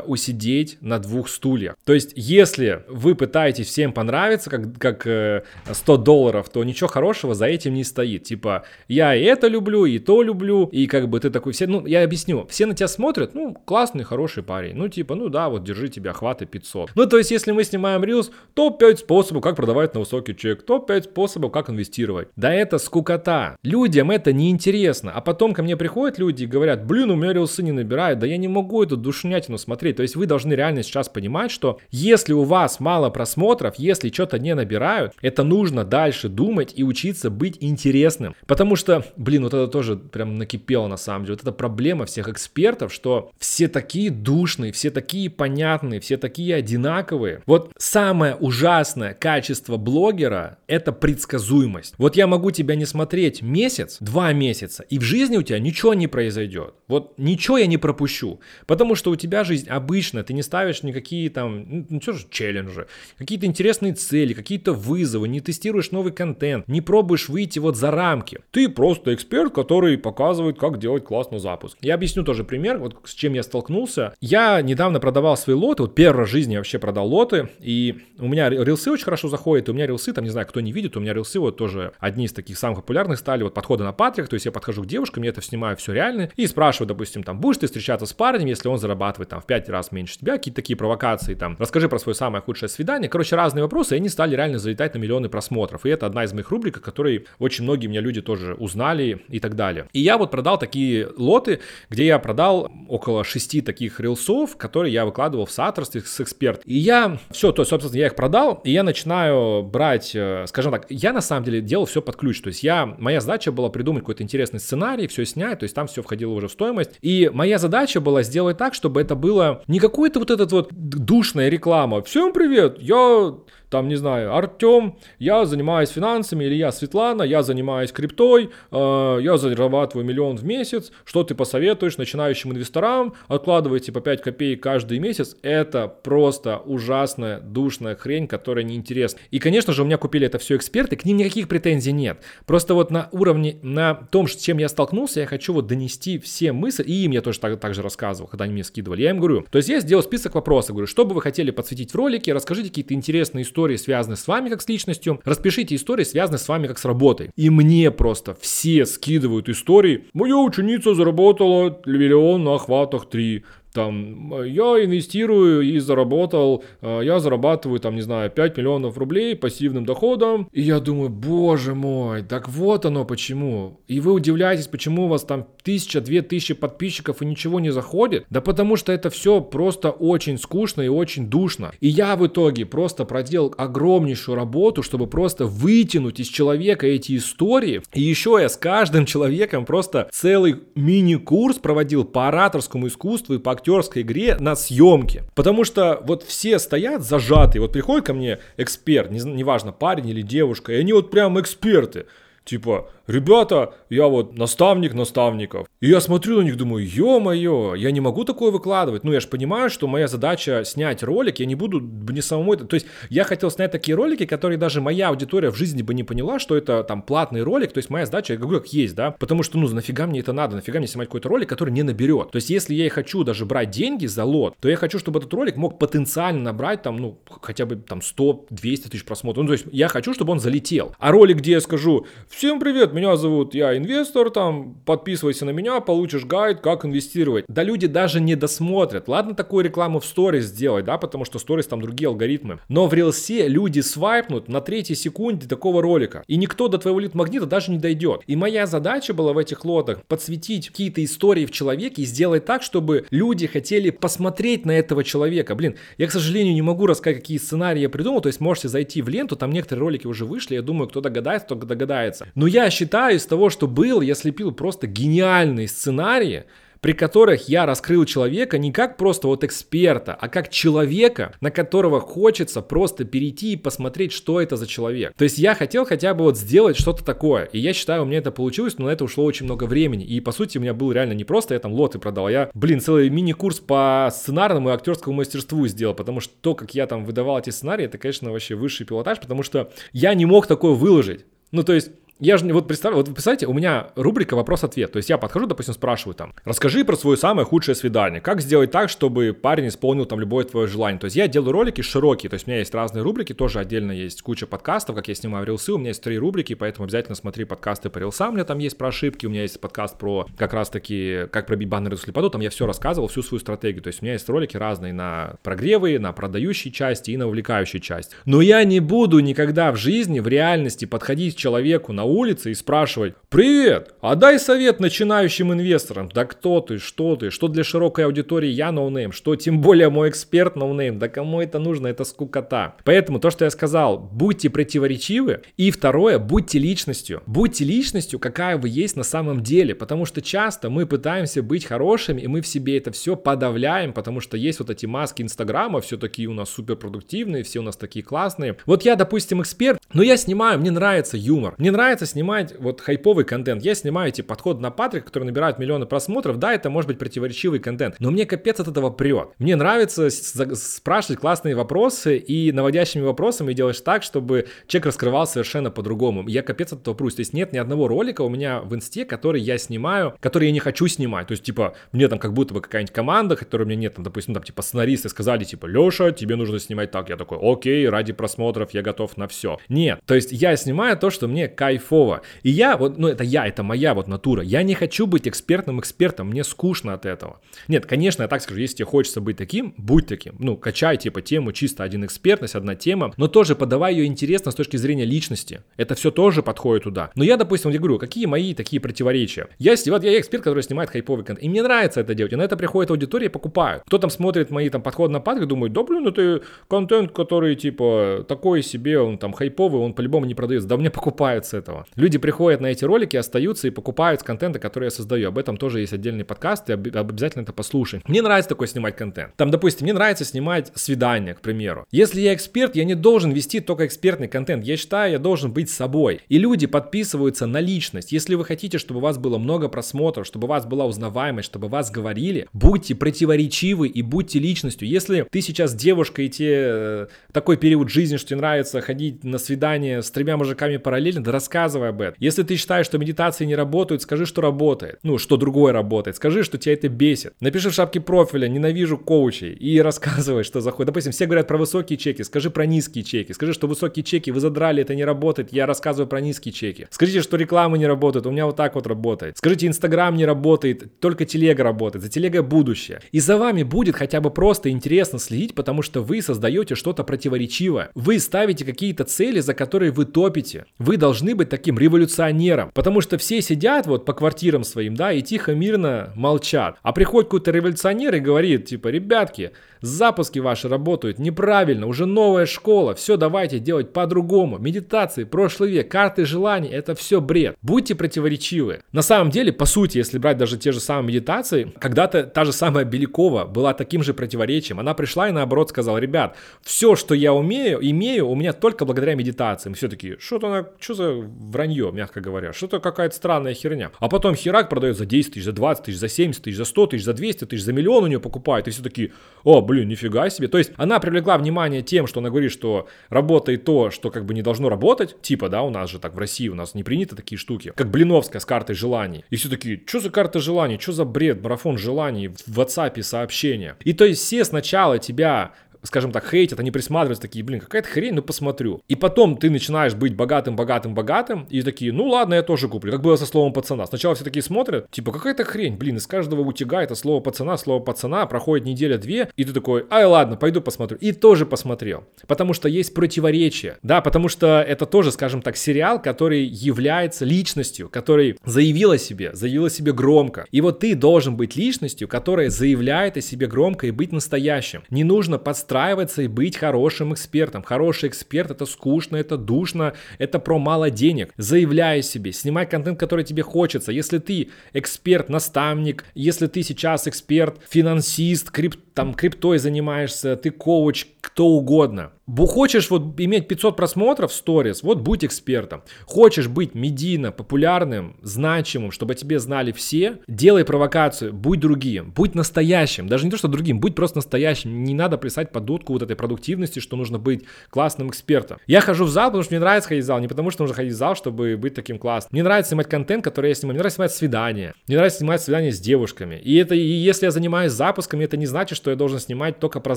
усидеть 0.00 0.78
на 0.80 0.98
двух 0.98 1.28
стульях. 1.28 1.74
То 1.84 1.94
есть, 1.94 2.12
если 2.14 2.84
вы 2.88 3.14
пытаетесь 3.14 3.66
всем 3.66 3.92
понравиться, 3.92 4.50
как, 4.50 4.78
как 4.78 5.06
э, 5.06 5.42
100 5.70 5.96
долларов, 5.96 6.48
то 6.50 6.62
ничего 6.62 6.88
хорошего 6.88 7.34
за 7.34 7.46
этим 7.46 7.74
не 7.74 7.84
стоит. 7.84 8.24
Типа, 8.24 8.64
я 8.88 9.14
и 9.14 9.22
это 9.22 9.48
люблю, 9.48 9.86
и 9.86 9.98
то 9.98 10.22
люблю, 10.22 10.66
и 10.66 10.86
как 10.86 11.08
бы 11.08 11.18
ты 11.18 11.30
такой, 11.30 11.52
все, 11.52 11.66
ну, 11.66 11.86
я 11.86 12.04
объясню, 12.04 12.46
все 12.48 12.66
на 12.66 12.74
тебя 12.74 12.88
смотрят, 12.88 13.34
ну, 13.34 13.54
классный, 13.54 14.04
хороший 14.04 14.42
парень, 14.42 14.74
ну, 14.76 14.88
типа, 14.88 15.14
ну 15.14 15.28
да, 15.28 15.48
вот 15.48 15.64
держи 15.64 15.88
тебя 15.88 16.10
охваты 16.10 16.44
500. 16.44 16.90
Ну, 16.94 17.06
то 17.06 17.18
есть, 17.18 17.30
если 17.30 17.52
мы 17.52 17.64
снимаем 17.64 18.02
Reels, 18.02 18.30
топ-5 18.54 18.98
способов, 18.98 19.42
как 19.42 19.56
продавать 19.56 19.94
на 19.94 20.00
высокий 20.00 20.36
чек, 20.36 20.62
топ-5 20.62 21.04
способов, 21.04 21.52
как 21.52 21.70
инвестировать. 21.70 22.28
Да 22.36 22.52
это 22.52 22.78
скукота. 22.78 23.56
Людям 23.62 24.10
это 24.10 24.32
неинтересно, 24.32 25.12
а 25.12 25.21
потом 25.24 25.54
ко 25.54 25.62
мне 25.62 25.76
приходят 25.76 26.18
люди 26.18 26.44
и 26.44 26.46
говорят, 26.46 26.84
блин, 26.84 27.10
у 27.10 27.16
меня 27.16 27.32
рилсы 27.32 27.62
не 27.62 27.72
набирают, 27.72 28.18
да 28.18 28.26
я 28.26 28.36
не 28.36 28.48
могу 28.48 28.82
эту 28.82 28.96
душнятину 28.96 29.58
смотреть. 29.58 29.96
То 29.96 30.02
есть 30.02 30.16
вы 30.16 30.26
должны 30.26 30.52
реально 30.52 30.82
сейчас 30.82 31.08
понимать, 31.08 31.50
что 31.50 31.78
если 31.90 32.32
у 32.32 32.42
вас 32.42 32.80
мало 32.80 33.10
просмотров, 33.10 33.74
если 33.76 34.10
что-то 34.10 34.38
не 34.38 34.54
набирают, 34.54 35.14
это 35.22 35.42
нужно 35.42 35.84
дальше 35.84 36.28
думать 36.28 36.72
и 36.76 36.84
учиться 36.84 37.30
быть 37.30 37.56
интересным. 37.60 38.34
Потому 38.46 38.76
что, 38.76 39.04
блин, 39.16 39.44
вот 39.44 39.54
это 39.54 39.68
тоже 39.68 39.96
прям 39.96 40.36
накипело 40.36 40.86
на 40.86 40.96
самом 40.96 41.24
деле. 41.24 41.34
Вот 41.34 41.42
это 41.42 41.52
проблема 41.52 42.06
всех 42.06 42.28
экспертов, 42.28 42.92
что 42.92 43.30
все 43.38 43.68
такие 43.68 44.10
душные, 44.10 44.72
все 44.72 44.90
такие 44.90 45.30
понятные, 45.30 46.00
все 46.00 46.16
такие 46.16 46.54
одинаковые. 46.54 47.42
Вот 47.46 47.72
самое 47.78 48.34
ужасное 48.34 49.14
качество 49.14 49.76
блогера— 49.76 50.58
это 50.66 50.92
предсказуемость. 50.92 51.94
Вот 51.98 52.16
я 52.16 52.26
могу 52.26 52.50
тебя 52.50 52.74
не 52.74 52.86
смотреть 52.86 53.42
месяц, 53.42 53.98
два 54.00 54.32
месяца, 54.32 54.82
и 54.82 54.98
в 54.98 55.02
жизни 55.12 55.36
у 55.36 55.42
тебя 55.42 55.58
ничего 55.58 55.92
не 55.92 56.06
произойдет. 56.06 56.74
Вот 56.88 57.14
ничего 57.18 57.58
я 57.58 57.66
не 57.66 57.76
пропущу. 57.76 58.40
Потому 58.66 58.94
что 58.94 59.10
у 59.10 59.16
тебя 59.16 59.44
жизнь 59.44 59.68
обычная, 59.68 60.22
ты 60.22 60.32
не 60.32 60.42
ставишь 60.42 60.82
никакие 60.82 61.28
там, 61.28 61.66
ну, 61.68 61.86
ну 61.90 62.00
что 62.00 62.12
же, 62.14 62.24
челленджи, 62.30 62.86
какие-то 63.18 63.44
интересные 63.44 63.92
цели, 63.92 64.32
какие-то 64.32 64.72
вызовы, 64.72 65.28
не 65.28 65.40
тестируешь 65.40 65.90
новый 65.90 66.12
контент, 66.12 66.66
не 66.66 66.80
пробуешь 66.80 67.28
выйти 67.28 67.58
вот 67.58 67.76
за 67.76 67.90
рамки. 67.90 68.40
Ты 68.52 68.70
просто 68.70 69.14
эксперт, 69.14 69.52
который 69.52 69.98
показывает, 69.98 70.58
как 70.58 70.78
делать 70.78 71.04
классный 71.04 71.40
запуск. 71.40 71.76
Я 71.82 71.94
объясню 71.94 72.24
тоже 72.24 72.42
пример, 72.42 72.78
вот 72.78 72.96
с 73.04 73.12
чем 73.12 73.34
я 73.34 73.42
столкнулся. 73.42 74.14
Я 74.20 74.62
недавно 74.62 74.98
продавал 74.98 75.36
свои 75.36 75.54
лоты, 75.54 75.82
вот 75.82 75.94
первый 75.94 76.20
раз 76.20 76.28
в 76.28 76.32
жизни 76.32 76.54
я 76.54 76.58
вообще 76.58 76.78
продал 76.78 77.06
лоты, 77.06 77.50
и 77.60 78.00
у 78.18 78.28
меня 78.28 78.48
рилсы 78.48 78.90
очень 78.90 79.04
хорошо 79.04 79.28
заходят, 79.28 79.68
и 79.68 79.70
у 79.72 79.74
меня 79.74 79.86
рилсы, 79.86 80.12
там, 80.14 80.24
не 80.24 80.30
знаю, 80.30 80.46
кто 80.46 80.60
не 80.60 80.72
видит, 80.72 80.96
у 80.96 81.00
меня 81.00 81.12
рилсы 81.12 81.38
вот 81.38 81.58
тоже 81.58 81.92
одни 81.98 82.24
из 82.24 82.32
таких 82.32 82.58
самых 82.58 82.78
популярных 82.78 83.18
стали, 83.18 83.42
вот 83.42 83.52
подходы 83.52 83.84
на 83.84 83.92
Патрик, 83.92 84.28
то 84.28 84.34
есть 84.34 84.46
я 84.46 84.52
подхожу 84.52 84.82
к 84.82 84.86
девушке, 84.86 85.01
девушками, 85.02 85.24
я 85.24 85.30
это 85.30 85.42
снимаю 85.42 85.76
все 85.76 85.92
реально, 85.92 86.30
и 86.36 86.46
спрашиваю, 86.46 86.86
допустим, 86.86 87.24
там, 87.24 87.40
будешь 87.40 87.58
ты 87.58 87.66
встречаться 87.66 88.06
с 88.06 88.12
парнем, 88.12 88.46
если 88.46 88.68
он 88.68 88.78
зарабатывает 88.78 89.30
там 89.30 89.40
в 89.40 89.46
5 89.46 89.68
раз 89.68 89.90
меньше 89.90 90.18
тебя, 90.18 90.34
какие-то 90.34 90.56
такие 90.56 90.76
провокации, 90.76 91.34
там, 91.34 91.56
расскажи 91.58 91.88
про 91.88 91.98
свое 91.98 92.14
самое 92.14 92.40
худшее 92.42 92.68
свидание. 92.68 93.08
Короче, 93.08 93.34
разные 93.34 93.64
вопросы, 93.64 93.94
и 93.94 93.96
они 93.96 94.08
стали 94.08 94.36
реально 94.36 94.58
залетать 94.58 94.94
на 94.94 94.98
миллионы 94.98 95.28
просмотров. 95.28 95.84
И 95.84 95.88
это 95.88 96.06
одна 96.06 96.22
из 96.22 96.32
моих 96.32 96.50
рубрик, 96.50 96.76
о 96.76 96.80
которой 96.80 97.26
очень 97.40 97.64
многие 97.64 97.88
меня 97.88 98.00
люди 98.00 98.20
тоже 98.20 98.54
узнали 98.54 99.22
и 99.28 99.40
так 99.40 99.56
далее. 99.56 99.88
И 99.92 100.00
я 100.00 100.18
вот 100.18 100.30
продал 100.30 100.56
такие 100.56 101.08
лоты, 101.16 101.58
где 101.90 102.06
я 102.06 102.20
продал 102.20 102.70
около 102.88 103.24
шести 103.24 103.60
таких 103.60 103.98
рилсов, 103.98 104.56
которые 104.56 104.92
я 104.92 105.04
выкладывал 105.04 105.46
в 105.46 105.50
соавторстве 105.50 106.00
с 106.02 106.20
эксперт. 106.20 106.62
И 106.64 106.78
я 106.78 107.18
все, 107.32 107.50
то, 107.50 107.64
собственно, 107.64 107.98
я 107.98 108.06
их 108.06 108.14
продал, 108.14 108.60
и 108.62 108.70
я 108.70 108.84
начинаю 108.84 109.64
брать, 109.64 110.12
э, 110.14 110.44
скажем 110.46 110.70
так, 110.70 110.86
я 110.90 111.12
на 111.12 111.20
самом 111.20 111.44
деле 111.44 111.60
делал 111.60 111.86
все 111.86 112.00
под 112.00 112.14
ключ. 112.14 112.40
То 112.40 112.48
есть 112.48 112.62
я, 112.62 112.86
моя 112.86 113.20
задача 113.20 113.50
была 113.50 113.68
придумать 113.68 114.02
какой-то 114.02 114.22
интересный 114.22 114.60
сценарий, 114.60 114.91
все 115.08 115.24
снять, 115.24 115.60
то 115.60 115.64
есть 115.64 115.74
там 115.74 115.86
все 115.86 116.02
входило 116.02 116.32
уже 116.32 116.48
в 116.48 116.52
стоимость. 116.52 116.92
И 117.00 117.30
моя 117.32 117.58
задача 117.58 118.00
была 118.00 118.22
сделать 118.22 118.58
так, 118.58 118.74
чтобы 118.74 119.00
это 119.00 119.14
было 119.14 119.62
не 119.66 119.78
какой-то 119.78 120.18
вот 120.18 120.30
этот 120.30 120.52
вот 120.52 120.68
душная 120.72 121.48
реклама. 121.48 122.02
Всем 122.02 122.32
привет, 122.32 122.76
я 122.78 123.34
там, 123.72 123.88
не 123.88 123.96
знаю, 123.96 124.34
Артем, 124.34 124.96
я 125.18 125.46
занимаюсь 125.46 125.88
финансами, 125.88 126.44
или 126.44 126.54
я 126.56 126.70
Светлана, 126.72 127.22
я 127.22 127.42
занимаюсь 127.42 127.90
криптой, 127.90 128.50
э, 128.70 129.18
я 129.22 129.38
зарабатываю 129.38 130.04
миллион 130.04 130.36
в 130.36 130.44
месяц, 130.44 130.92
что 131.06 131.24
ты 131.24 131.34
посоветуешь 131.34 131.96
начинающим 131.96 132.52
инвесторам, 132.52 133.14
откладывайте 133.28 133.90
по 133.90 134.02
5 134.02 134.20
копеек 134.20 134.62
каждый 134.62 134.98
месяц, 134.98 135.36
это 135.40 135.88
просто 135.88 136.58
ужасная, 136.58 137.40
душная 137.40 137.96
хрень, 137.96 138.28
которая 138.28 138.62
неинтересна. 138.62 139.20
И, 139.30 139.38
конечно 139.38 139.72
же, 139.72 139.82
у 139.82 139.84
меня 139.86 139.96
купили 139.96 140.26
это 140.26 140.38
все 140.38 140.56
эксперты, 140.56 140.96
к 140.96 141.06
ним 141.06 141.16
никаких 141.16 141.48
претензий 141.48 141.92
нет. 141.92 142.22
Просто 142.44 142.74
вот 142.74 142.90
на 142.90 143.08
уровне, 143.10 143.56
на 143.62 143.94
том, 143.94 144.28
с 144.28 144.36
чем 144.36 144.58
я 144.58 144.68
столкнулся, 144.68 145.20
я 145.20 145.26
хочу 145.26 145.54
вот 145.54 145.66
донести 145.66 146.18
все 146.18 146.52
мысли, 146.52 146.84
и 146.84 147.04
им 147.04 147.12
я 147.12 147.22
тоже 147.22 147.40
так, 147.40 147.58
так 147.58 147.74
же 147.74 147.80
рассказывал, 147.80 148.28
когда 148.28 148.44
они 148.44 148.52
мне 148.52 148.64
скидывали. 148.64 149.00
Я 149.00 149.10
им 149.10 149.16
говорю, 149.16 149.46
то 149.50 149.56
есть 149.56 149.70
я 149.70 149.80
сделал 149.80 150.02
список 150.02 150.34
вопросов, 150.34 150.72
говорю, 150.72 150.86
что 150.86 151.06
бы 151.06 151.14
вы 151.14 151.22
хотели 151.22 151.50
подсветить 151.50 151.92
в 151.92 151.94
ролике, 151.94 152.34
расскажите 152.34 152.68
какие-то 152.68 152.92
интересные 152.92 153.44
истории, 153.44 153.61
истории, 153.62 153.76
связанные 153.76 154.16
с 154.16 154.26
вами 154.26 154.48
как 154.48 154.62
с 154.62 154.68
личностью, 154.68 155.20
распишите 155.24 155.74
истории, 155.74 156.04
связанные 156.04 156.38
с 156.38 156.48
вами 156.48 156.66
как 156.66 156.78
с 156.78 156.84
работой. 156.84 157.30
И 157.36 157.50
мне 157.50 157.90
просто 157.90 158.36
все 158.40 158.86
скидывают 158.86 159.48
истории. 159.48 160.04
Моя 160.12 160.36
ученица 160.36 160.94
заработала 160.94 161.80
миллион 161.86 162.44
на 162.44 162.56
охватах 162.56 163.08
3 163.08 163.44
там, 163.72 164.44
я 164.44 164.84
инвестирую 164.84 165.62
и 165.62 165.78
заработал, 165.78 166.64
э, 166.80 167.00
я 167.04 167.20
зарабатываю, 167.20 167.80
там, 167.80 167.94
не 167.94 168.02
знаю, 168.02 168.30
5 168.30 168.56
миллионов 168.56 168.98
рублей 168.98 169.34
пассивным 169.34 169.86
доходом. 169.86 170.48
И 170.52 170.60
я 170.60 170.80
думаю, 170.80 171.08
боже 171.08 171.74
мой, 171.74 172.22
так 172.22 172.48
вот 172.48 172.84
оно 172.84 173.04
почему. 173.04 173.80
И 173.88 174.00
вы 174.00 174.12
удивляетесь, 174.12 174.66
почему 174.66 175.06
у 175.06 175.08
вас 175.08 175.22
там 175.24 175.46
тысяча, 175.62 176.00
две 176.00 176.22
тысячи 176.22 176.54
подписчиков 176.54 177.22
и 177.22 177.26
ничего 177.26 177.60
не 177.60 177.70
заходит. 177.70 178.26
Да 178.30 178.40
потому 178.40 178.76
что 178.76 178.92
это 178.92 179.08
все 179.10 179.40
просто 179.40 179.90
очень 179.90 180.38
скучно 180.38 180.82
и 180.82 180.88
очень 180.88 181.28
душно. 181.28 181.72
И 181.80 181.88
я 181.88 182.16
в 182.16 182.26
итоге 182.26 182.66
просто 182.66 183.04
проделал 183.04 183.54
огромнейшую 183.56 184.36
работу, 184.36 184.82
чтобы 184.82 185.06
просто 185.06 185.46
вытянуть 185.46 186.20
из 186.20 186.28
человека 186.28 186.86
эти 186.86 187.16
истории. 187.16 187.82
И 187.94 188.02
еще 188.02 188.38
я 188.40 188.48
с 188.48 188.56
каждым 188.56 189.06
человеком 189.06 189.64
просто 189.64 190.08
целый 190.12 190.56
мини-курс 190.74 191.58
проводил 191.58 192.04
по 192.04 192.28
ораторскому 192.28 192.88
искусству 192.88 193.34
и 193.34 193.38
по 193.38 193.52
актерской 193.62 194.02
игре 194.02 194.36
на 194.38 194.56
съемке. 194.56 195.22
Потому 195.34 195.64
что 195.64 196.02
вот 196.04 196.24
все 196.24 196.58
стоят 196.58 197.02
зажатые. 197.02 197.62
Вот 197.62 197.72
приходит 197.72 198.06
ко 198.06 198.12
мне 198.12 198.40
эксперт, 198.56 199.10
неважно, 199.10 199.72
парень 199.72 200.08
или 200.08 200.22
девушка, 200.22 200.72
и 200.72 200.76
они 200.76 200.92
вот 200.92 201.10
прям 201.10 201.40
эксперты. 201.40 202.06
Типа, 202.44 202.88
ребята, 203.06 203.74
я 203.88 204.08
вот 204.08 204.36
наставник 204.36 204.94
наставников. 204.94 205.68
И 205.80 205.88
я 205.88 206.00
смотрю 206.00 206.38
на 206.38 206.42
них, 206.42 206.56
думаю, 206.56 206.84
ё-моё, 206.84 207.74
я 207.74 207.92
не 207.92 208.00
могу 208.00 208.24
такое 208.24 208.50
выкладывать. 208.50 209.04
Ну, 209.04 209.12
я 209.12 209.20
же 209.20 209.28
понимаю, 209.28 209.70
что 209.70 209.86
моя 209.86 210.08
задача 210.08 210.64
снять 210.64 211.04
ролик, 211.04 211.38
я 211.38 211.46
не 211.46 211.54
буду 211.54 211.80
не 211.80 212.20
самому 212.20 212.54
это... 212.54 212.64
То 212.64 212.74
есть, 212.74 212.86
я 213.10 213.22
хотел 213.22 213.50
снять 213.50 213.70
такие 213.70 213.94
ролики, 213.94 214.26
которые 214.26 214.58
даже 214.58 214.80
моя 214.80 215.08
аудитория 215.10 215.50
в 215.50 215.56
жизни 215.56 215.82
бы 215.82 215.94
не 215.94 216.02
поняла, 216.02 216.40
что 216.40 216.56
это 216.56 216.82
там 216.82 217.02
платный 217.02 217.42
ролик. 217.42 217.72
То 217.72 217.78
есть, 217.78 217.90
моя 217.90 218.06
задача, 218.06 218.32
я 218.32 218.38
говорю, 218.38 218.60
как 218.60 218.72
есть, 218.72 218.96
да. 218.96 219.12
Потому 219.12 219.44
что, 219.44 219.58
ну, 219.58 219.68
нафига 219.68 220.06
мне 220.06 220.20
это 220.20 220.32
надо? 220.32 220.56
Нафига 220.56 220.78
мне 220.78 220.88
снимать 220.88 221.08
какой-то 221.08 221.28
ролик, 221.28 221.48
который 221.48 221.70
не 221.70 221.84
наберет? 221.84 222.32
То 222.32 222.36
есть, 222.36 222.50
если 222.50 222.74
я 222.74 222.86
и 222.86 222.88
хочу 222.88 223.22
даже 223.22 223.46
брать 223.46 223.70
деньги 223.70 224.06
за 224.06 224.24
лот, 224.24 224.56
то 224.60 224.68
я 224.68 224.76
хочу, 224.76 224.98
чтобы 224.98 225.20
этот 225.20 225.32
ролик 225.32 225.56
мог 225.56 225.78
потенциально 225.78 226.40
набрать 226.40 226.82
там, 226.82 226.96
ну, 226.96 227.20
хотя 227.40 227.66
бы 227.66 227.76
там 227.76 228.00
100-200 228.00 228.90
тысяч 228.90 229.04
просмотров. 229.04 229.44
Ну, 229.44 229.48
то 229.48 229.52
есть, 229.52 229.66
я 229.70 229.86
хочу, 229.86 230.12
чтобы 230.12 230.32
он 230.32 230.40
залетел. 230.40 230.94
А 230.98 231.12
ролик, 231.12 231.36
где 231.38 231.52
я 231.52 231.60
скажу, 231.60 232.06
всем 232.42 232.58
привет, 232.58 232.92
меня 232.92 233.14
зовут, 233.14 233.54
я 233.54 233.76
инвестор, 233.76 234.28
там, 234.28 234.74
подписывайся 234.84 235.44
на 235.44 235.50
меня, 235.50 235.78
получишь 235.78 236.24
гайд, 236.24 236.58
как 236.58 236.84
инвестировать. 236.84 237.44
Да 237.46 237.62
люди 237.62 237.86
даже 237.86 238.20
не 238.20 238.34
досмотрят. 238.34 239.06
Ладно 239.06 239.36
такую 239.36 239.64
рекламу 239.64 240.00
в 240.00 240.04
сторис 240.04 240.46
сделать, 240.46 240.84
да, 240.84 240.98
потому 240.98 241.24
что 241.24 241.38
сторис 241.38 241.68
там 241.68 241.80
другие 241.80 242.08
алгоритмы. 242.08 242.58
Но 242.68 242.88
в 242.88 242.94
рилсе 242.94 243.46
люди 243.46 243.78
свайпнут 243.78 244.48
на 244.48 244.60
третьей 244.60 244.96
секунде 244.96 245.46
такого 245.46 245.82
ролика. 245.82 246.24
И 246.26 246.36
никто 246.36 246.66
до 246.66 246.78
твоего 246.78 246.98
лид-магнита 246.98 247.46
даже 247.46 247.70
не 247.70 247.78
дойдет. 247.78 248.22
И 248.26 248.34
моя 248.34 248.66
задача 248.66 249.14
была 249.14 249.32
в 249.32 249.38
этих 249.38 249.64
лотах 249.64 250.02
подсветить 250.08 250.70
какие-то 250.70 251.04
истории 251.04 251.46
в 251.46 251.52
человеке 251.52 252.02
и 252.02 252.06
сделать 252.06 252.44
так, 252.44 252.64
чтобы 252.64 253.06
люди 253.10 253.46
хотели 253.46 253.90
посмотреть 253.90 254.66
на 254.66 254.72
этого 254.72 255.04
человека. 255.04 255.54
Блин, 255.54 255.76
я, 255.96 256.08
к 256.08 256.10
сожалению, 256.10 256.54
не 256.54 256.62
могу 256.62 256.86
рассказать, 256.86 257.18
какие 257.18 257.38
сценарии 257.38 257.82
я 257.82 257.88
придумал. 257.88 258.20
То 258.20 258.26
есть 258.26 258.40
можете 258.40 258.66
зайти 258.66 259.00
в 259.00 259.08
ленту, 259.08 259.36
там 259.36 259.52
некоторые 259.52 259.82
ролики 259.82 260.08
уже 260.08 260.24
вышли. 260.24 260.56
Я 260.56 260.62
думаю, 260.62 260.88
кто 260.88 261.00
догадается, 261.00 261.46
кто 261.46 261.54
догадается. 261.54 262.21
Но 262.34 262.46
я 262.46 262.70
считаю, 262.70 263.16
из 263.16 263.26
того, 263.26 263.50
что 263.50 263.66
был, 263.66 264.00
я 264.00 264.14
слепил 264.14 264.52
просто 264.52 264.86
гениальные 264.86 265.68
сценарии, 265.68 266.44
при 266.82 266.94
которых 266.94 267.48
я 267.48 267.64
раскрыл 267.64 268.04
человека 268.04 268.58
не 268.58 268.72
как 268.72 268.96
просто 268.96 269.28
вот 269.28 269.44
эксперта, 269.44 270.14
а 270.20 270.28
как 270.28 270.50
человека, 270.50 271.32
на 271.40 271.52
которого 271.52 272.00
хочется 272.00 272.60
просто 272.60 273.04
перейти 273.04 273.52
и 273.52 273.56
посмотреть, 273.56 274.10
что 274.10 274.40
это 274.40 274.56
за 274.56 274.66
человек. 274.66 275.14
То 275.16 275.22
есть 275.22 275.38
я 275.38 275.54
хотел 275.54 275.84
хотя 275.84 276.12
бы 276.12 276.24
вот 276.24 276.36
сделать 276.36 276.76
что-то 276.76 277.04
такое. 277.04 277.44
И 277.44 277.60
я 277.60 277.72
считаю, 277.72 278.02
у 278.02 278.04
меня 278.04 278.18
это 278.18 278.32
получилось, 278.32 278.78
но 278.78 278.86
на 278.86 278.90
это 278.90 279.04
ушло 279.04 279.24
очень 279.24 279.44
много 279.44 279.64
времени. 279.64 280.04
И 280.04 280.18
по 280.20 280.32
сути 280.32 280.58
у 280.58 280.60
меня 280.60 280.74
был 280.74 280.90
реально 280.90 281.12
не 281.12 281.22
просто 281.22 281.54
я 281.54 281.60
там 281.60 281.72
лоты 281.72 282.00
продал, 282.00 282.26
а 282.26 282.32
я, 282.32 282.50
блин, 282.52 282.80
целый 282.80 283.08
мини-курс 283.10 283.60
по 283.60 284.10
сценарному 284.12 284.70
и 284.70 284.72
актерскому 284.72 285.14
мастерству 285.14 285.64
сделал, 285.68 285.94
потому 285.94 286.18
что 286.18 286.34
то, 286.40 286.56
как 286.56 286.74
я 286.74 286.88
там 286.88 287.04
выдавал 287.04 287.38
эти 287.38 287.50
сценарии, 287.50 287.84
это, 287.84 287.96
конечно, 287.96 288.32
вообще 288.32 288.56
высший 288.56 288.86
пилотаж, 288.86 289.20
потому 289.20 289.44
что 289.44 289.70
я 289.92 290.14
не 290.14 290.26
мог 290.26 290.48
такое 290.48 290.72
выложить. 290.72 291.26
Ну, 291.52 291.62
то 291.62 291.74
есть, 291.74 291.92
я 292.22 292.36
же 292.36 292.46
вот 292.52 292.68
представляю, 292.68 292.98
вот 292.98 293.08
вы 293.08 293.14
представляете, 293.14 293.46
у 293.46 293.52
меня 293.52 293.88
рубрика 293.96 294.34
вопрос-ответ. 294.36 294.92
То 294.92 294.98
есть 294.98 295.10
я 295.10 295.18
подхожу, 295.18 295.46
допустим, 295.46 295.74
спрашиваю 295.74 296.14
там, 296.14 296.32
расскажи 296.44 296.84
про 296.84 296.94
свое 296.94 297.16
самое 297.16 297.44
худшее 297.44 297.74
свидание. 297.74 298.20
Как 298.20 298.40
сделать 298.40 298.70
так, 298.70 298.90
чтобы 298.90 299.32
парень 299.32 299.68
исполнил 299.68 300.06
там 300.06 300.20
любое 300.20 300.44
твое 300.44 300.68
желание? 300.68 301.00
То 301.00 301.06
есть 301.06 301.16
я 301.16 301.26
делаю 301.26 301.50
ролики 301.50 301.80
широкие, 301.80 302.30
то 302.30 302.34
есть 302.34 302.46
у 302.46 302.50
меня 302.50 302.60
есть 302.60 302.72
разные 302.74 303.02
рубрики, 303.02 303.32
тоже 303.32 303.58
отдельно 303.58 303.90
есть 303.90 304.22
куча 304.22 304.46
подкастов, 304.46 304.94
как 304.94 305.08
я 305.08 305.16
снимаю 305.16 305.44
рилсы, 305.44 305.72
у 305.72 305.78
меня 305.78 305.88
есть 305.88 306.02
три 306.02 306.16
рубрики, 306.16 306.54
поэтому 306.54 306.84
обязательно 306.84 307.16
смотри 307.16 307.44
подкасты 307.44 307.90
по 307.90 307.98
рилсам, 307.98 308.30
у 308.30 308.32
меня 308.34 308.44
там 308.44 308.58
есть 308.58 308.78
про 308.78 308.88
ошибки, 308.88 309.26
у 309.26 309.30
меня 309.30 309.42
есть 309.42 309.60
подкаст 309.60 309.98
про 309.98 310.26
как 310.36 310.52
раз 310.52 310.70
таки, 310.70 311.26
как 311.32 311.46
пробить 311.46 311.68
баннерную 311.68 311.96
слепоту, 311.96 312.30
там 312.30 312.40
я 312.40 312.50
все 312.50 312.66
рассказывал, 312.66 313.08
всю 313.08 313.22
свою 313.22 313.40
стратегию. 313.40 313.82
То 313.82 313.88
есть 313.88 314.00
у 314.00 314.04
меня 314.04 314.12
есть 314.12 314.28
ролики 314.28 314.56
разные 314.56 314.92
на 314.92 315.34
прогревы, 315.42 315.98
на 315.98 316.12
продающие 316.12 316.72
части 316.72 317.10
и 317.10 317.16
на 317.16 317.26
увлекающие 317.26 317.82
части. 317.82 318.14
Но 318.26 318.40
я 318.40 318.62
не 318.62 318.78
буду 318.78 319.18
никогда 319.18 319.72
в 319.72 319.76
жизни, 319.76 320.20
в 320.20 320.28
реальности 320.28 320.84
подходить 320.84 321.34
к 321.34 321.38
человеку 321.38 321.92
на 321.92 322.11
улице 322.12 322.50
и 322.50 322.54
спрашивать, 322.54 323.14
привет, 323.28 323.94
а 324.00 324.14
дай 324.14 324.38
совет 324.38 324.80
начинающим 324.80 325.52
инвесторам. 325.52 326.10
Да 326.12 326.24
кто 326.24 326.60
ты, 326.60 326.78
что 326.78 327.16
ты, 327.16 327.30
что 327.30 327.48
для 327.48 327.64
широкой 327.64 328.04
аудитории 328.04 328.48
я 328.48 328.72
ноунейм, 328.72 329.12
что 329.12 329.34
тем 329.36 329.60
более 329.60 329.90
мой 329.90 330.10
эксперт 330.10 330.56
ноунейм, 330.56 330.98
да 330.98 331.08
кому 331.08 331.40
это 331.40 331.58
нужно, 331.58 331.88
это 331.88 332.04
скукота. 332.04 332.76
Поэтому 332.84 333.18
то, 333.18 333.30
что 333.30 333.44
я 333.44 333.50
сказал, 333.50 333.98
будьте 333.98 334.50
противоречивы. 334.50 335.42
И 335.56 335.70
второе, 335.70 336.18
будьте 336.18 336.58
личностью. 336.58 337.22
Будьте 337.26 337.64
личностью, 337.64 338.18
какая 338.18 338.56
вы 338.56 338.68
есть 338.68 338.96
на 338.96 339.04
самом 339.04 339.42
деле, 339.42 339.74
потому 339.74 340.04
что 340.04 340.20
часто 340.20 340.70
мы 340.70 340.86
пытаемся 340.86 341.42
быть 341.42 341.64
хорошими, 341.64 342.20
и 342.20 342.26
мы 342.26 342.40
в 342.40 342.46
себе 342.46 342.76
это 342.76 342.92
все 342.92 343.16
подавляем, 343.16 343.92
потому 343.92 344.20
что 344.20 344.36
есть 344.36 344.58
вот 344.58 344.70
эти 344.70 344.86
маски 344.86 345.22
Инстаграма, 345.22 345.80
все 345.80 345.96
такие 345.96 346.28
у 346.28 346.34
нас 346.34 346.50
суперпродуктивные, 346.50 347.42
все 347.42 347.60
у 347.60 347.62
нас 347.62 347.76
такие 347.76 348.04
классные. 348.04 348.56
Вот 348.66 348.84
я, 348.84 348.96
допустим, 348.96 349.40
эксперт, 349.42 349.80
но 349.92 350.02
я 350.02 350.16
снимаю, 350.16 350.58
мне 350.58 350.70
нравится 350.70 351.16
юмор, 351.16 351.54
мне 351.58 351.70
нравится 351.70 351.91
снимать 352.00 352.54
вот 352.58 352.80
хайповый 352.80 353.24
контент. 353.24 353.62
Я 353.62 353.74
снимаю 353.74 354.08
эти 354.08 354.22
подходы 354.22 354.60
на 354.60 354.70
Патрик, 354.70 355.04
которые 355.04 355.26
набирают 355.26 355.58
миллионы 355.58 355.86
просмотров. 355.86 356.38
Да, 356.38 356.54
это 356.54 356.70
может 356.70 356.88
быть 356.88 356.98
противоречивый 356.98 357.60
контент, 357.60 357.96
но 357.98 358.10
мне 358.10 358.26
капец 358.26 358.60
от 358.60 358.68
этого 358.68 358.90
прет. 358.90 359.30
Мне 359.38 359.56
нравится 359.56 360.08
спрашивать 360.10 361.20
классные 361.20 361.54
вопросы 361.54 362.16
и 362.16 362.52
наводящими 362.52 363.02
вопросами 363.02 363.52
делаешь 363.52 363.80
так, 363.80 364.02
чтобы 364.02 364.46
человек 364.66 364.86
раскрывал 364.86 365.26
совершенно 365.26 365.70
по-другому. 365.70 366.28
Я 366.28 366.42
капец 366.42 366.72
от 366.72 366.80
этого 366.80 366.94
прусь. 366.94 367.14
То 367.14 367.20
есть 367.20 367.32
нет 367.32 367.52
ни 367.52 367.58
одного 367.58 367.88
ролика 367.88 368.22
у 368.22 368.28
меня 368.28 368.60
в 368.60 368.74
инсте, 368.74 369.04
который 369.04 369.40
я 369.40 369.58
снимаю, 369.58 370.14
который 370.20 370.46
я 370.46 370.52
не 370.52 370.60
хочу 370.60 370.86
снимать. 370.86 371.26
То 371.26 371.32
есть, 371.32 371.44
типа, 371.44 371.74
мне 371.92 372.08
там 372.08 372.18
как 372.18 372.32
будто 372.32 372.54
бы 372.54 372.60
какая-нибудь 372.60 372.94
команда, 372.94 373.36
которой 373.36 373.64
у 373.64 373.66
меня 373.66 373.76
нет, 373.76 373.94
там, 373.94 374.04
допустим, 374.04 374.34
там, 374.34 374.42
типа, 374.42 374.62
сценаристы 374.62 375.08
сказали, 375.08 375.44
типа, 375.44 375.66
Леша, 375.66 376.12
тебе 376.12 376.36
нужно 376.36 376.58
снимать 376.58 376.90
так. 376.90 377.08
Я 377.08 377.16
такой, 377.16 377.38
окей, 377.40 377.88
ради 377.88 378.12
просмотров 378.12 378.72
я 378.72 378.82
готов 378.82 379.16
на 379.16 379.28
все. 379.28 379.58
Нет. 379.68 380.00
То 380.06 380.14
есть 380.14 380.32
я 380.32 380.56
снимаю 380.56 380.96
то, 380.96 381.10
что 381.10 381.28
мне 381.28 381.48
кайф 381.48 381.81
кайфово. 381.82 382.22
И 382.42 382.50
я, 382.50 382.76
вот, 382.76 382.98
ну 382.98 383.08
это 383.08 383.24
я, 383.24 383.46
это 383.46 383.62
моя 383.62 383.94
вот 383.94 384.08
натура. 384.08 384.42
Я 384.42 384.62
не 384.62 384.74
хочу 384.74 385.06
быть 385.06 385.28
экспертным 385.28 385.80
экспертом, 385.80 386.28
мне 386.28 386.44
скучно 386.44 386.94
от 386.94 387.06
этого. 387.06 387.40
Нет, 387.68 387.86
конечно, 387.86 388.22
я 388.22 388.28
так 388.28 388.42
скажу, 388.42 388.60
если 388.60 388.76
тебе 388.76 388.86
хочется 388.86 389.20
быть 389.20 389.36
таким, 389.36 389.74
будь 389.76 390.06
таким. 390.06 390.34
Ну, 390.38 390.56
качай 390.56 390.96
типа 390.96 391.22
тему 391.22 391.52
чисто 391.52 391.84
один 391.84 392.04
экспертность, 392.04 392.54
одна 392.54 392.74
тема, 392.74 393.12
но 393.16 393.28
тоже 393.28 393.54
подавай 393.54 393.94
ее 393.94 394.06
интересно 394.06 394.50
с 394.50 394.54
точки 394.54 394.76
зрения 394.76 395.04
личности. 395.04 395.62
Это 395.76 395.94
все 395.94 396.10
тоже 396.10 396.42
подходит 396.42 396.84
туда. 396.84 397.10
Но 397.14 397.24
я, 397.24 397.36
допустим, 397.36 397.70
я 397.70 397.78
говорю, 397.78 397.98
какие 397.98 398.26
мои 398.26 398.54
такие 398.54 398.80
противоречия? 398.80 399.48
Я, 399.58 399.74
вот 399.86 400.04
я 400.04 400.18
эксперт, 400.18 400.44
который 400.44 400.62
снимает 400.62 400.90
хайповый 400.90 401.24
контент, 401.24 401.44
и 401.44 401.48
мне 401.48 401.62
нравится 401.62 402.00
это 402.00 402.14
делать, 402.14 402.32
и 402.32 402.36
на 402.36 402.42
это 402.42 402.56
приходит 402.56 402.90
аудитория 402.90 403.26
и 403.26 403.30
покупают. 403.30 403.82
Кто 403.86 403.98
там 403.98 404.10
смотрит 404.10 404.50
мои 404.50 404.68
там 404.68 404.82
подходы 404.82 405.12
на 405.12 405.20
падки, 405.20 405.44
думает, 405.44 405.72
да 405.72 405.82
блин, 405.82 406.06
это 406.06 406.42
контент, 406.68 407.12
который 407.12 407.56
типа 407.56 408.24
такой 408.28 408.62
себе, 408.62 408.98
он 408.98 409.18
там 409.18 409.32
хайповый, 409.32 409.80
он 409.80 409.94
по-любому 409.94 410.26
не 410.26 410.34
продается. 410.34 410.68
Да 410.68 410.76
мне 410.76 410.90
покупают 410.90 411.46
с 411.46 411.54
этого. 411.54 411.71
Люди 411.96 412.18
приходят 412.18 412.60
на 412.60 412.66
эти 412.66 412.84
ролики, 412.84 413.16
остаются 413.16 413.68
и 413.68 413.70
покупают 413.70 414.22
контента, 414.22 414.58
который 414.58 414.84
я 414.84 414.90
создаю. 414.90 415.28
Об 415.28 415.38
этом 415.38 415.56
тоже 415.56 415.80
есть 415.80 415.92
отдельный 415.92 416.24
подкаст, 416.24 416.68
и 416.70 416.72
обязательно 416.72 417.42
это 417.42 417.52
послушай. 417.52 418.02
Мне 418.06 418.22
нравится 418.22 418.50
такой 418.50 418.68
снимать 418.68 418.96
контент. 418.96 419.34
Там, 419.36 419.50
допустим, 419.50 419.84
мне 419.84 419.92
нравится 419.92 420.24
снимать 420.24 420.70
свидания, 420.74 421.34
к 421.34 421.40
примеру. 421.40 421.86
Если 421.90 422.20
я 422.20 422.34
эксперт, 422.34 422.76
я 422.76 422.84
не 422.84 422.94
должен 422.94 423.32
вести 423.32 423.60
только 423.60 423.86
экспертный 423.86 424.28
контент. 424.28 424.64
Я 424.64 424.76
считаю, 424.76 425.12
я 425.12 425.18
должен 425.18 425.52
быть 425.52 425.70
собой. 425.70 426.20
И 426.28 426.38
люди 426.38 426.66
подписываются 426.66 427.46
на 427.46 427.60
личность. 427.60 428.12
Если 428.12 428.34
вы 428.34 428.44
хотите, 428.44 428.78
чтобы 428.78 428.98
у 428.98 429.02
вас 429.02 429.18
было 429.18 429.38
много 429.38 429.68
просмотров, 429.68 430.26
чтобы 430.26 430.46
у 430.46 430.48
вас 430.48 430.66
была 430.66 430.86
узнаваемость, 430.86 431.46
чтобы 431.46 431.68
вас 431.68 431.90
говорили, 431.90 432.48
будьте 432.52 432.94
противоречивы 432.94 433.88
и 433.88 434.02
будьте 434.02 434.38
личностью. 434.38 434.88
Если 434.88 435.26
ты 435.30 435.40
сейчас 435.40 435.74
девушка 435.74 436.22
и 436.22 436.28
тебе 436.28 436.54
э, 436.54 437.06
такой 437.32 437.56
период 437.56 437.88
жизни, 437.88 438.16
что 438.16 438.28
тебе 438.28 438.38
нравится 438.38 438.80
ходить 438.80 439.24
на 439.24 439.38
свидание 439.38 440.02
с 440.02 440.10
тремя 440.10 440.36
мужиками 440.36 440.76
параллельно, 440.76 441.22
да 441.22 441.32
рассказывай 441.32 441.61
об 441.88 442.00
этом. 442.00 442.16
Если 442.18 442.42
ты 442.42 442.56
считаешь, 442.56 442.86
что 442.86 442.98
медитации 442.98 443.44
не 443.44 443.56
работают, 443.56 444.02
скажи, 444.02 444.26
что 444.26 444.40
работает. 444.40 444.98
Ну, 445.02 445.18
что 445.18 445.36
другое 445.36 445.72
работает. 445.72 446.16
Скажи, 446.16 446.42
что 446.42 446.58
тебя 446.58 446.74
это 446.74 446.88
бесит. 446.88 447.34
Напиши 447.40 447.70
в 447.70 447.74
шапке 447.74 448.00
профиля 448.00 448.48
«Ненавижу 448.48 448.98
коучей» 448.98 449.52
и 449.52 449.80
рассказывай, 449.80 450.44
что 450.44 450.60
заходит. 450.60 450.88
Допустим, 450.88 451.12
все 451.12 451.26
говорят 451.26 451.48
про 451.48 451.58
высокие 451.58 451.96
чеки, 451.96 452.22
скажи 452.22 452.50
про 452.50 452.66
низкие 452.66 453.04
чеки. 453.04 453.32
Скажи, 453.32 453.52
что 453.52 453.66
высокие 453.66 454.02
чеки 454.04 454.30
вы 454.30 454.40
задрали, 454.40 454.82
это 454.82 454.94
не 454.94 455.04
работает, 455.04 455.52
я 455.52 455.66
рассказываю 455.66 456.08
про 456.08 456.20
низкие 456.20 456.52
чеки. 456.52 456.86
Скажите, 456.90 457.22
что 457.22 457.36
реклама 457.36 457.78
не 457.78 457.86
работает, 457.86 458.26
у 458.26 458.30
меня 458.30 458.46
вот 458.46 458.56
так 458.56 458.74
вот 458.74 458.86
работает. 458.86 459.36
Скажите, 459.38 459.66
Инстаграм 459.66 460.14
не 460.14 460.26
работает, 460.26 461.00
только 461.00 461.24
телега 461.24 461.62
работает, 461.62 462.04
за 462.04 462.10
телега 462.10 462.42
будущее. 462.42 463.00
И 463.12 463.20
за 463.20 463.36
вами 463.36 463.62
будет 463.62 463.96
хотя 463.96 464.20
бы 464.20 464.30
просто 464.30 464.70
интересно 464.70 465.18
следить, 465.18 465.54
потому 465.54 465.82
что 465.82 466.02
вы 466.02 466.22
создаете 466.22 466.74
что-то 466.74 467.04
противоречивое. 467.04 467.90
Вы 467.94 468.18
ставите 468.18 468.64
какие-то 468.64 469.04
цели, 469.04 469.40
за 469.40 469.54
которые 469.54 469.92
вы 469.92 470.04
топите. 470.04 470.66
Вы 470.78 470.96
должны 470.96 471.34
быть 471.34 471.48
таким 471.52 471.78
революционером, 471.78 472.70
потому 472.72 473.02
что 473.02 473.18
все 473.18 473.42
сидят 473.42 473.86
вот 473.86 474.06
по 474.06 474.14
квартирам 474.14 474.64
своим, 474.64 474.94
да, 474.94 475.12
и 475.12 475.20
тихо, 475.20 475.54
мирно 475.54 476.10
молчат. 476.16 476.78
А 476.82 476.92
приходит 476.94 477.28
какой-то 477.28 477.50
революционер 477.50 478.14
и 478.14 478.20
говорит, 478.20 478.64
типа, 478.64 478.88
ребятки, 478.88 479.52
запуски 479.82 480.38
ваши 480.38 480.66
работают 480.66 481.18
неправильно, 481.18 481.86
уже 481.86 482.06
новая 482.06 482.46
школа, 482.46 482.94
все 482.94 483.18
давайте 483.18 483.58
делать 483.58 483.92
по-другому. 483.92 484.56
Медитации, 484.56 485.24
прошлый 485.24 485.72
век, 485.72 485.90
карты 485.90 486.24
желаний, 486.24 486.70
это 486.70 486.94
все 486.94 487.20
бред. 487.20 487.54
Будьте 487.60 487.94
противоречивы. 487.94 488.80
На 488.92 489.02
самом 489.02 489.28
деле, 489.28 489.52
по 489.52 489.66
сути, 489.66 489.98
если 489.98 490.16
брать 490.16 490.38
даже 490.38 490.56
те 490.56 490.72
же 490.72 490.80
самые 490.80 491.08
медитации, 491.08 491.70
когда-то 491.78 492.22
та 492.22 492.46
же 492.46 492.52
самая 492.52 492.86
Белякова 492.86 493.44
была 493.44 493.74
таким 493.74 494.02
же 494.02 494.14
противоречием. 494.14 494.80
Она 494.80 494.94
пришла 494.94 495.28
и 495.28 495.32
наоборот 495.32 495.68
сказала, 495.68 495.98
ребят, 495.98 496.34
все, 496.62 496.96
что 496.96 497.14
я 497.14 497.34
умею, 497.34 497.78
имею, 497.82 498.26
у 498.30 498.34
меня 498.34 498.54
только 498.54 498.86
благодаря 498.86 499.14
медитациям. 499.16 499.74
Все 499.74 499.88
такие, 499.88 500.16
что-то 500.18 500.46
она, 500.46 500.68
что 500.80 500.94
за 500.94 501.12
вранье, 501.50 501.90
мягко 501.92 502.20
говоря, 502.20 502.52
что-то 502.52 502.80
какая-то 502.80 503.14
странная 503.14 503.54
херня. 503.54 503.90
А 503.98 504.08
потом 504.08 504.34
херак 504.34 504.68
продает 504.68 504.96
за 504.96 505.06
10 505.06 505.34
тысяч, 505.34 505.44
за 505.44 505.52
20 505.52 505.84
тысяч, 505.84 505.98
за 505.98 506.08
70 506.08 506.42
тысяч, 506.42 506.56
за 506.56 506.64
100 506.64 506.86
тысяч, 506.86 507.04
за 507.04 507.12
200 507.12 507.46
тысяч, 507.46 507.62
за 507.62 507.72
миллион 507.72 508.04
у 508.04 508.06
нее 508.06 508.20
покупают. 508.20 508.68
И 508.68 508.70
все 508.70 508.82
такие, 508.82 509.12
о, 509.44 509.60
блин, 509.60 509.88
нифига 509.88 510.30
себе. 510.30 510.48
То 510.48 510.58
есть 510.58 510.72
она 510.76 511.00
привлекла 511.00 511.36
внимание 511.38 511.82
тем, 511.82 512.06
что 512.06 512.20
она 512.20 512.30
говорит, 512.30 512.52
что 512.52 512.88
работает 513.08 513.64
то, 513.64 513.90
что 513.90 514.10
как 514.10 514.24
бы 514.24 514.34
не 514.34 514.42
должно 514.42 514.68
работать. 514.68 515.20
Типа, 515.22 515.48
да, 515.48 515.62
у 515.62 515.70
нас 515.70 515.90
же 515.90 515.98
так 515.98 516.14
в 516.14 516.18
России, 516.18 516.48
у 516.48 516.54
нас 516.54 516.74
не 516.74 516.82
приняты 516.82 517.16
такие 517.16 517.38
штуки. 517.38 517.72
Как 517.74 517.90
Блиновская 517.90 518.40
с 518.40 518.44
картой 518.44 518.76
желаний. 518.76 519.24
И 519.30 519.36
все 519.36 519.48
такие, 519.48 519.80
что 519.86 520.00
за 520.00 520.10
карта 520.10 520.38
желаний, 520.38 520.78
что 520.78 520.92
за 520.92 521.04
бред, 521.04 521.42
марафон 521.42 521.78
желаний 521.78 522.28
в 522.28 522.58
WhatsApp 522.58 523.02
сообщения. 523.02 523.76
И 523.80 523.92
то 523.92 524.04
есть 524.04 524.22
все 524.22 524.44
сначала 524.44 524.98
тебя 524.98 525.52
скажем 525.82 526.12
так, 526.12 526.28
хейтят, 526.28 526.60
они 526.60 526.70
присматриваются 526.70 527.22
такие, 527.22 527.44
блин, 527.44 527.60
какая-то 527.60 527.88
хрень, 527.88 528.14
ну 528.14 528.22
посмотрю. 528.22 528.82
И 528.88 528.94
потом 528.94 529.36
ты 529.36 529.50
начинаешь 529.50 529.94
быть 529.94 530.14
богатым, 530.14 530.56
богатым, 530.56 530.94
богатым, 530.94 531.46
и 531.50 531.62
такие, 531.62 531.92
ну 531.92 532.08
ладно, 532.08 532.34
я 532.34 532.42
тоже 532.42 532.68
куплю. 532.68 532.92
Как 532.92 533.02
было 533.02 533.16
со 533.16 533.26
словом 533.26 533.52
пацана. 533.52 533.86
Сначала 533.86 534.14
все 534.14 534.24
такие 534.24 534.42
смотрят, 534.42 534.90
типа, 534.90 535.12
какая-то 535.12 535.44
хрень, 535.44 535.76
блин, 535.76 535.96
из 535.96 536.06
каждого 536.06 536.40
утяга 536.42 536.82
это 536.82 536.94
слово 536.94 537.20
пацана, 537.20 537.56
слово 537.56 537.80
пацана, 537.80 538.26
проходит 538.26 538.66
неделя-две, 538.66 539.30
и 539.36 539.44
ты 539.44 539.52
такой, 539.52 539.86
ай, 539.90 540.04
ладно, 540.04 540.36
пойду 540.36 540.60
посмотрю. 540.60 540.98
И 540.98 541.12
тоже 541.12 541.46
посмотрел. 541.46 542.04
Потому 542.26 542.54
что 542.54 542.68
есть 542.68 542.94
противоречие. 542.94 543.78
Да, 543.82 544.00
потому 544.00 544.28
что 544.28 544.64
это 544.66 544.86
тоже, 544.86 545.12
скажем 545.12 545.42
так, 545.42 545.56
сериал, 545.56 546.00
который 546.00 546.44
является 546.44 547.24
личностью, 547.24 547.88
который 547.88 548.38
заявил 548.44 548.92
о 548.92 548.98
себе, 548.98 549.34
заявил 549.34 549.66
о 549.66 549.70
себе 549.70 549.92
громко. 549.92 550.46
И 550.50 550.60
вот 550.60 550.80
ты 550.80 550.94
должен 550.94 551.36
быть 551.36 551.56
личностью, 551.56 552.08
которая 552.08 552.50
заявляет 552.50 553.16
о 553.16 553.20
себе 553.20 553.46
громко 553.46 553.86
и 553.86 553.90
быть 553.90 554.12
настоящим. 554.12 554.82
Не 554.90 555.04
нужно 555.04 555.38
подстраиваться 555.38 555.71
подстраиваться 555.72 556.22
и 556.22 556.26
быть 556.26 556.58
хорошим 556.58 557.14
экспертом. 557.14 557.62
Хороший 557.62 558.10
эксперт 558.10 558.50
это 558.50 558.66
скучно, 558.66 559.16
это 559.16 559.38
душно, 559.38 559.94
это 560.18 560.38
про 560.38 560.58
мало 560.58 560.90
денег. 560.90 561.32
Заявляй 561.38 562.02
себе, 562.02 562.32
снимай 562.32 562.66
контент, 562.66 563.00
который 563.00 563.24
тебе 563.24 563.42
хочется. 563.42 563.90
Если 563.90 564.18
ты 564.18 564.50
эксперт, 564.74 565.30
наставник, 565.30 566.04
если 566.14 566.46
ты 566.46 566.62
сейчас 566.62 567.08
эксперт, 567.08 567.56
финансист, 567.68 568.50
крип, 568.50 568.76
там 568.92 569.14
криптой 569.14 569.58
занимаешься, 569.58 570.36
ты 570.36 570.50
коуч, 570.50 571.06
кто 571.22 571.46
угодно. 571.46 572.12
Хочешь 572.28 572.88
вот 572.88 573.18
иметь 573.18 573.48
500 573.48 573.76
просмотров 573.76 574.30
в 574.30 574.34
сторис, 574.34 574.82
вот 574.82 575.00
будь 575.00 575.24
экспертом. 575.24 575.82
Хочешь 576.06 576.46
быть 576.46 576.74
медийно 576.74 577.32
популярным, 577.32 578.16
значимым, 578.22 578.92
чтобы 578.92 579.14
тебе 579.16 579.40
знали 579.40 579.72
все, 579.72 580.18
делай 580.28 580.64
провокацию, 580.64 581.32
будь 581.32 581.58
другим, 581.58 582.12
будь 582.12 582.34
настоящим. 582.34 583.08
Даже 583.08 583.24
не 583.24 583.30
то, 583.30 583.36
что 583.36 583.48
другим, 583.48 583.80
будь 583.80 583.96
просто 583.96 584.18
настоящим. 584.18 584.84
Не 584.84 584.94
надо 584.94 585.18
плясать 585.18 585.50
под 585.50 585.64
дудку 585.64 585.94
вот 585.94 586.02
этой 586.02 586.14
продуктивности, 586.14 586.78
что 586.78 586.96
нужно 586.96 587.18
быть 587.18 587.44
классным 587.70 588.08
экспертом. 588.08 588.58
Я 588.66 588.80
хожу 588.80 589.04
в 589.04 589.10
зал, 589.10 589.28
потому 589.28 589.42
что 589.42 589.54
мне 589.54 589.60
нравится 589.60 589.88
ходить 589.88 590.04
в 590.04 590.06
зал, 590.06 590.20
не 590.20 590.28
потому 590.28 590.50
что 590.50 590.62
нужно 590.62 590.76
ходить 590.76 590.92
в 590.92 590.96
зал, 590.96 591.16
чтобы 591.16 591.56
быть 591.56 591.74
таким 591.74 591.98
классным. 591.98 592.30
Мне 592.32 592.44
нравится 592.44 592.70
снимать 592.70 592.88
контент, 592.88 593.24
который 593.24 593.48
я 593.48 593.54
снимаю. 593.54 593.74
Мне 593.74 593.80
нравится 593.80 593.96
снимать 593.96 594.12
свидания. 594.12 594.74
Мне 594.86 594.96
нравится 594.96 595.18
снимать 595.18 595.42
свидания 595.42 595.72
с 595.72 595.80
девушками. 595.80 596.36
И 596.36 596.54
это, 596.56 596.74
и 596.76 596.80
если 596.80 597.26
я 597.26 597.32
занимаюсь 597.32 597.72
запусками, 597.72 598.24
это 598.24 598.36
не 598.36 598.46
значит, 598.46 598.76
что 598.76 598.90
я 598.90 598.96
должен 598.96 599.18
снимать 599.18 599.58
только 599.58 599.80
про 599.80 599.96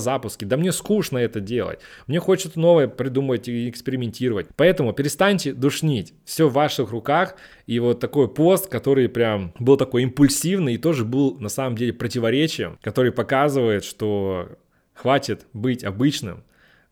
запуски. 0.00 0.44
Да 0.44 0.56
мне 0.56 0.72
скучно 0.72 1.18
это 1.18 1.40
делать. 1.40 1.78
Мне 2.06 2.20
хочется 2.26 2.58
новое 2.58 2.88
придумать 2.88 3.48
и 3.48 3.70
экспериментировать. 3.70 4.48
Поэтому 4.56 4.92
перестаньте 4.92 5.52
душнить. 5.52 6.12
Все 6.24 6.48
в 6.48 6.52
ваших 6.52 6.90
руках. 6.90 7.36
И 7.66 7.78
вот 7.78 8.00
такой 8.00 8.28
пост, 8.28 8.68
который 8.68 9.08
прям 9.08 9.54
был 9.60 9.76
такой 9.76 10.02
импульсивный 10.02 10.74
и 10.74 10.78
тоже 10.78 11.04
был 11.04 11.38
на 11.38 11.48
самом 11.48 11.76
деле 11.76 11.92
противоречием, 11.92 12.78
который 12.82 13.12
показывает, 13.12 13.84
что 13.84 14.48
хватит 14.92 15.46
быть 15.52 15.84
обычным. 15.84 16.42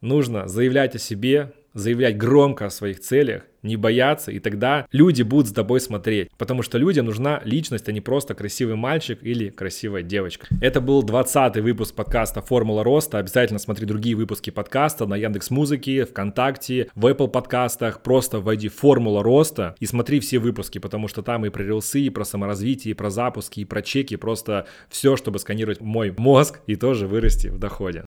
Нужно 0.00 0.46
заявлять 0.46 0.94
о 0.94 0.98
себе, 0.98 1.52
заявлять 1.74 2.16
громко 2.16 2.66
о 2.66 2.70
своих 2.70 3.00
целях, 3.00 3.42
не 3.64 3.76
бояться, 3.76 4.30
и 4.30 4.38
тогда 4.38 4.86
люди 4.92 5.22
будут 5.22 5.48
за 5.48 5.54
тобой 5.54 5.80
смотреть. 5.80 6.28
Потому 6.36 6.62
что 6.62 6.78
людям 6.78 7.06
нужна 7.06 7.40
личность, 7.44 7.88
а 7.88 7.92
не 7.92 8.00
просто 8.00 8.34
красивый 8.34 8.76
мальчик 8.76 9.18
или 9.22 9.48
красивая 9.48 10.02
девочка. 10.02 10.46
Это 10.60 10.80
был 10.80 11.02
20 11.02 11.56
выпуск 11.56 11.94
подкаста 11.94 12.42
«Формула 12.42 12.84
роста». 12.84 13.18
Обязательно 13.18 13.58
смотри 13.58 13.86
другие 13.86 14.16
выпуски 14.16 14.50
подкаста 14.50 15.06
на 15.06 15.16
Яндекс 15.16 15.50
Музыке, 15.50 16.04
ВКонтакте, 16.04 16.88
в 16.94 17.06
Apple 17.06 17.28
подкастах. 17.28 18.02
Просто 18.02 18.38
войди 18.40 18.68
«Формула 18.68 19.22
роста» 19.22 19.74
и 19.80 19.86
смотри 19.86 20.20
все 20.20 20.38
выпуски, 20.38 20.78
потому 20.78 21.08
что 21.08 21.22
там 21.22 21.46
и 21.46 21.50
про 21.50 21.64
рилсы, 21.64 22.00
и 22.00 22.10
про 22.10 22.24
саморазвитие, 22.24 22.92
и 22.92 22.94
про 22.94 23.10
запуски, 23.10 23.60
и 23.60 23.64
про 23.64 23.82
чеки. 23.82 24.16
Просто 24.16 24.66
все, 24.88 25.16
чтобы 25.16 25.38
сканировать 25.38 25.80
мой 25.80 26.14
мозг 26.16 26.60
и 26.66 26.76
тоже 26.76 27.06
вырасти 27.06 27.48
в 27.48 27.58
доходе. 27.58 28.04